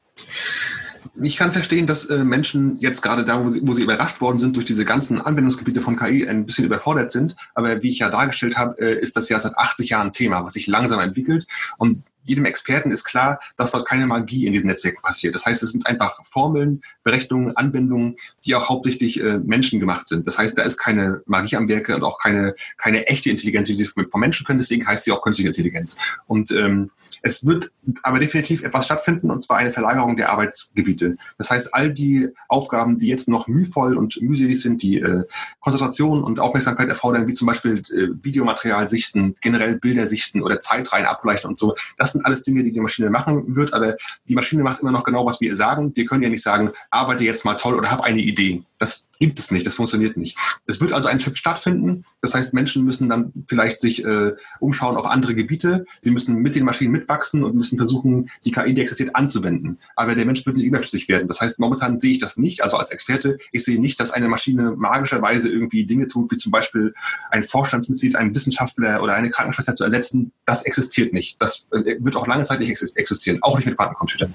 Ich 1.22 1.38
kann 1.38 1.52
verstehen, 1.52 1.88
dass 1.88 2.06
äh, 2.06 2.24
Menschen 2.24 2.78
jetzt 2.80 3.02
gerade 3.02 3.24
da, 3.24 3.44
wo 3.44 3.50
sie, 3.50 3.62
wo 3.64 3.74
sie 3.74 3.84
überrascht 3.84 4.22
worden 4.22 4.40
sind 4.40 4.56
durch 4.56 4.66
diese 4.66 4.86
ganzen 4.86 5.22
Anwendungsgebiete 5.22 5.82
von 5.82 5.98
KI, 5.98 6.28
ein 6.28 6.46
bisschen 6.46 6.66
überfordert 6.66 7.12
sind. 7.12 7.36
Aber 7.54 7.82
wie 7.82 7.90
ich 7.90 8.00
ja 8.00 8.10
dargestellt 8.10 8.58
habe, 8.58 8.78
äh, 8.80 9.00
ist 9.00 9.16
das 9.16 9.30
ja 9.30 9.40
seit 9.40 9.58
80 9.58 9.90
Jahren 9.90 10.14
Thema, 10.14 10.44
was 10.44 10.54
sich 10.54 10.68
langsam 10.68 11.00
entwickelt. 11.00 11.48
Und 11.78 11.98
jedem 12.24 12.46
Experten 12.46 12.92
ist 12.92 13.04
klar, 13.04 13.40
dass 13.56 13.72
dort 13.72 13.88
keine 13.88 14.08
Magie 14.08 14.48
in 14.48 14.54
diesen 14.54 14.68
Netzwerken 14.68 15.02
passiert. 15.02 15.36
Das 15.36 15.46
heißt, 15.46 15.62
es 15.64 15.72
sind 15.72 15.88
einfach 15.88 16.20
Formeln, 16.26 16.82
Berechnungen, 17.04 17.56
Anwendungen, 17.56 18.16
die 18.46 18.56
auch 18.56 18.70
hauptsächlich 18.70 19.20
äh, 19.20 19.38
menschengemacht 19.38 20.08
sind. 20.08 20.26
Das 20.28 20.38
heißt, 20.38 20.58
da 20.58 20.64
ist 20.64 20.78
keine 20.78 21.22
Magie 21.26 21.56
am 21.56 21.68
Werke 21.68 21.96
und 21.96 22.04
auch 22.04 22.20
keine, 22.20 22.56
keine 22.78 23.06
echte 23.08 23.30
Intelligenz, 23.30 23.70
wie 23.70 23.76
sie 23.76 23.86
vom 23.86 24.20
Menschen 24.20 24.46
können. 24.46 24.60
Deswegen 24.60 24.88
heißt 24.88 25.06
sie 25.06 25.12
auch 25.12 25.22
künstliche 25.22 25.50
Intelligenz. 25.50 25.98
Und 26.28 26.52
ähm, 26.52 26.92
es 27.22 27.46
wird 27.46 27.72
aber 28.02 28.20
definitiv 28.20 28.64
etwas 28.64 28.86
stattfinden, 28.86 29.30
und 29.30 29.42
zwar 29.42 29.58
eine 29.58 29.70
Verlagerung 29.70 30.16
der 30.16 30.32
Arbeitsgebiete. 30.32 30.95
Das 31.38 31.50
heißt, 31.50 31.74
all 31.74 31.94
die 31.94 32.30
Aufgaben, 32.48 32.96
die 32.96 33.08
jetzt 33.08 33.28
noch 33.28 33.48
mühvoll 33.48 33.98
und 33.98 34.22
mühselig 34.22 34.62
sind, 34.62 34.82
die 34.82 35.00
äh, 35.00 35.24
Konzentration 35.60 36.24
und 36.24 36.40
Aufmerksamkeit 36.40 36.90
erfordern, 36.90 37.28
wie 37.28 37.34
zum 37.34 37.48
Beispiel 37.48 37.80
äh, 37.92 38.24
Videomaterial 38.24 38.88
sichten, 38.88 39.36
generell 39.42 39.78
Bilder 39.78 40.08
sichten 40.08 40.42
oder 40.42 40.60
Zeitreihen 40.60 41.06
ableichen 41.06 41.50
und 41.50 41.60
so, 41.60 41.76
das 41.98 42.12
sind 42.12 42.26
alles 42.26 42.42
Dinge, 42.42 42.64
die 42.64 42.72
die 42.72 42.80
Maschine 42.80 43.10
machen 43.10 43.56
wird, 43.56 43.74
aber 43.74 43.96
die 44.28 44.36
Maschine 44.36 44.64
macht 44.64 44.82
immer 44.82 44.92
noch 44.92 45.04
genau, 45.04 45.26
was 45.26 45.42
wir 45.42 45.56
sagen. 45.56 45.92
Wir 45.96 46.06
können 46.06 46.24
ja 46.24 46.30
nicht 46.30 46.44
sagen, 46.44 46.72
arbeite 46.90 47.24
jetzt 47.24 47.46
mal 47.46 47.56
toll 47.56 47.76
oder 47.76 47.92
hab 47.92 48.02
eine 48.02 48.20
Idee. 48.20 48.64
Das 48.80 49.10
gibt 49.20 49.40
es 49.40 49.52
nicht, 49.52 49.66
das 49.66 49.76
funktioniert 49.76 50.18
nicht. 50.18 50.38
Es 50.66 50.82
wird 50.82 50.94
also 50.94 51.08
ein 51.10 51.20
Shift 51.20 51.38
stattfinden. 51.38 52.04
Das 52.22 52.34
heißt, 52.34 52.54
Menschen 52.54 52.84
müssen 52.84 53.10
dann 53.10 53.32
vielleicht 53.48 53.82
sich 53.82 54.04
äh, 54.04 54.34
umschauen 54.60 54.98
auf 54.98 55.06
andere 55.06 55.36
Gebiete. 55.36 55.86
Sie 56.02 56.12
müssen 56.12 56.38
mit 56.38 56.56
den 56.56 56.66
Maschinen 56.66 56.92
mitwachsen 56.92 57.44
und 57.44 57.56
müssen 57.56 57.78
versuchen, 57.78 58.30
die 58.44 58.52
KI, 58.52 58.74
die 58.74 58.82
existiert, 58.82 59.16
anzuwenden. 59.16 59.80
Aber 59.96 60.16
der 60.16 60.26
Mensch 60.26 60.46
wird 60.46 60.58
nicht 60.58 60.66
überflüssig 60.66 61.08
werden. 61.10 61.28
Das 61.28 61.42
heißt, 61.42 61.60
momentan 61.60 62.00
sehe 62.00 62.12
ich 62.12 62.20
das 62.20 62.38
nicht, 62.38 62.64
also 62.64 62.78
als 62.78 62.92
Experte, 62.92 63.38
ich 63.52 63.64
sehe 63.64 63.80
nicht, 63.80 64.00
dass 64.00 64.12
eine 64.12 64.28
Maschine 64.28 64.74
magischerweise 64.76 65.50
irgendwie 65.50 65.86
Dinge 65.86 66.08
tut, 66.08 66.32
wie 66.32 66.38
zum 66.38 66.52
Beispiel 66.52 66.94
ein 67.32 67.44
Vorstandsmitglied, 67.44 68.16
einen 68.16 68.34
Wissenschaftler 68.36 69.02
oder 69.02 69.14
eine 69.14 69.30
Krankenschwester 69.30 69.76
zu 69.76 69.84
ersetzen. 69.84 70.32
Das 70.46 70.64
existiert 70.66 71.14
nicht. 71.14 71.42
Das 71.42 71.68
äh, 71.72 71.98
wird 72.00 72.16
auch 72.16 72.28
lange 72.28 72.44
Zeit 72.44 72.60
nicht 72.60 72.70
existieren, 72.70 73.40
auch 73.42 73.58
nicht 73.58 73.66
mit 73.66 73.78
Quantencomputern. 73.78 74.34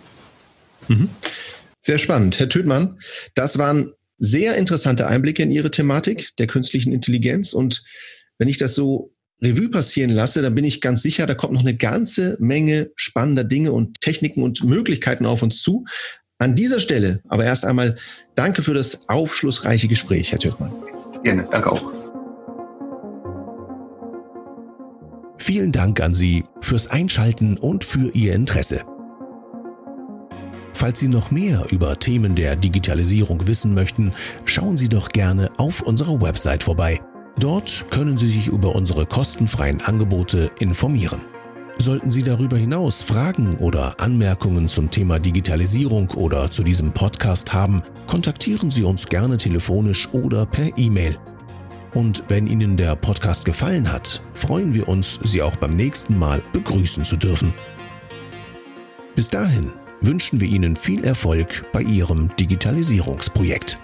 Mhm. 0.89 1.09
Sehr 1.81 1.99
spannend. 1.99 2.39
Herr 2.39 2.49
Tödmann, 2.49 3.01
das 3.35 3.59
waren 3.59 3.95
sehr 4.21 4.55
interessante 4.55 5.09
Einblicke 5.09 5.43
in 5.43 5.51
Ihre 5.51 5.73
Thematik 5.73 6.31
der 6.39 6.47
künstlichen 6.47 6.93
Intelligenz. 6.93 7.53
Und 7.53 7.83
wenn 8.39 8.49
ich 8.49 8.59
das 8.59 8.75
so 8.75 9.13
Revue 9.43 9.71
passieren 9.71 10.11
lasse, 10.11 10.43
dann 10.43 10.55
bin 10.55 10.65
ich 10.65 10.81
ganz 10.81 11.03
sicher, 11.03 11.27
da 11.27 11.35
kommt 11.35 11.55
noch 11.55 11.63
eine 11.63 11.75
ganze 11.75 12.37
Menge 12.39 12.91
spannender 12.95 13.45
Dinge 13.45 13.73
und 13.73 14.01
Techniken 14.01 14.43
und 14.43 14.63
Möglichkeiten 14.63 15.27
auf 15.27 15.43
uns 15.43 15.63
zu. 15.63 15.87
An 16.39 16.55
dieser 16.55 16.81
Stelle 16.81 17.23
aber 17.29 17.45
erst 17.45 17.65
einmal 17.65 17.97
danke 18.35 18.63
für 18.63 18.75
das 18.75 19.09
aufschlussreiche 19.09 19.89
Gespräch, 19.89 20.33
Herr 20.33 20.39
Türkmann. 20.39 20.73
Gerne, 21.25 21.49
danke 21.51 21.73
auch. 21.73 21.93
Vielen 25.39 25.73
Dank 25.73 26.01
an 26.01 26.15
Sie 26.15 26.45
fürs 26.61 26.87
Einschalten 26.87 27.57
und 27.57 27.85
für 27.85 28.11
Ihr 28.13 28.35
Interesse. 28.35 28.85
Falls 30.81 30.99
Sie 30.99 31.09
noch 31.09 31.31
mehr 31.31 31.67
über 31.69 31.99
Themen 31.99 32.35
der 32.35 32.57
Digitalisierung 32.57 33.47
wissen 33.47 33.75
möchten, 33.75 34.13
schauen 34.47 34.79
Sie 34.79 34.89
doch 34.89 35.11
gerne 35.11 35.51
auf 35.59 35.83
unserer 35.83 36.23
Website 36.23 36.63
vorbei. 36.63 37.03
Dort 37.39 37.85
können 37.91 38.17
Sie 38.17 38.29
sich 38.29 38.47
über 38.47 38.75
unsere 38.75 39.05
kostenfreien 39.05 39.83
Angebote 39.83 40.51
informieren. 40.59 41.21
Sollten 41.77 42.11
Sie 42.11 42.23
darüber 42.23 42.57
hinaus 42.57 43.03
Fragen 43.03 43.59
oder 43.59 44.01
Anmerkungen 44.01 44.69
zum 44.69 44.91
Thema 44.91 45.19
Digitalisierung 45.19 46.13
oder 46.13 46.51
zu 46.51 46.63
diesem 46.63 46.93
Podcast 46.93 47.53
haben, 47.53 47.83
kontaktieren 48.07 48.71
Sie 48.71 48.83
uns 48.83 49.07
gerne 49.07 49.37
telefonisch 49.37 50.09
oder 50.15 50.47
per 50.47 50.79
E-Mail. 50.79 51.19
Und 51.93 52.25
wenn 52.29 52.47
Ihnen 52.47 52.79
der 52.79 52.97
Podcast 52.97 53.45
gefallen 53.45 53.93
hat, 53.93 54.23
freuen 54.33 54.73
wir 54.73 54.89
uns, 54.89 55.21
Sie 55.25 55.43
auch 55.43 55.57
beim 55.57 55.77
nächsten 55.77 56.19
Mal 56.19 56.43
begrüßen 56.55 57.05
zu 57.05 57.19
dürfen. 57.19 57.53
Bis 59.15 59.29
dahin 59.29 59.73
wünschen 60.01 60.41
wir 60.41 60.49
Ihnen 60.49 60.77
viel 60.77 61.05
Erfolg 61.05 61.67
bei 61.73 61.83
Ihrem 61.83 62.35
Digitalisierungsprojekt. 62.39 63.79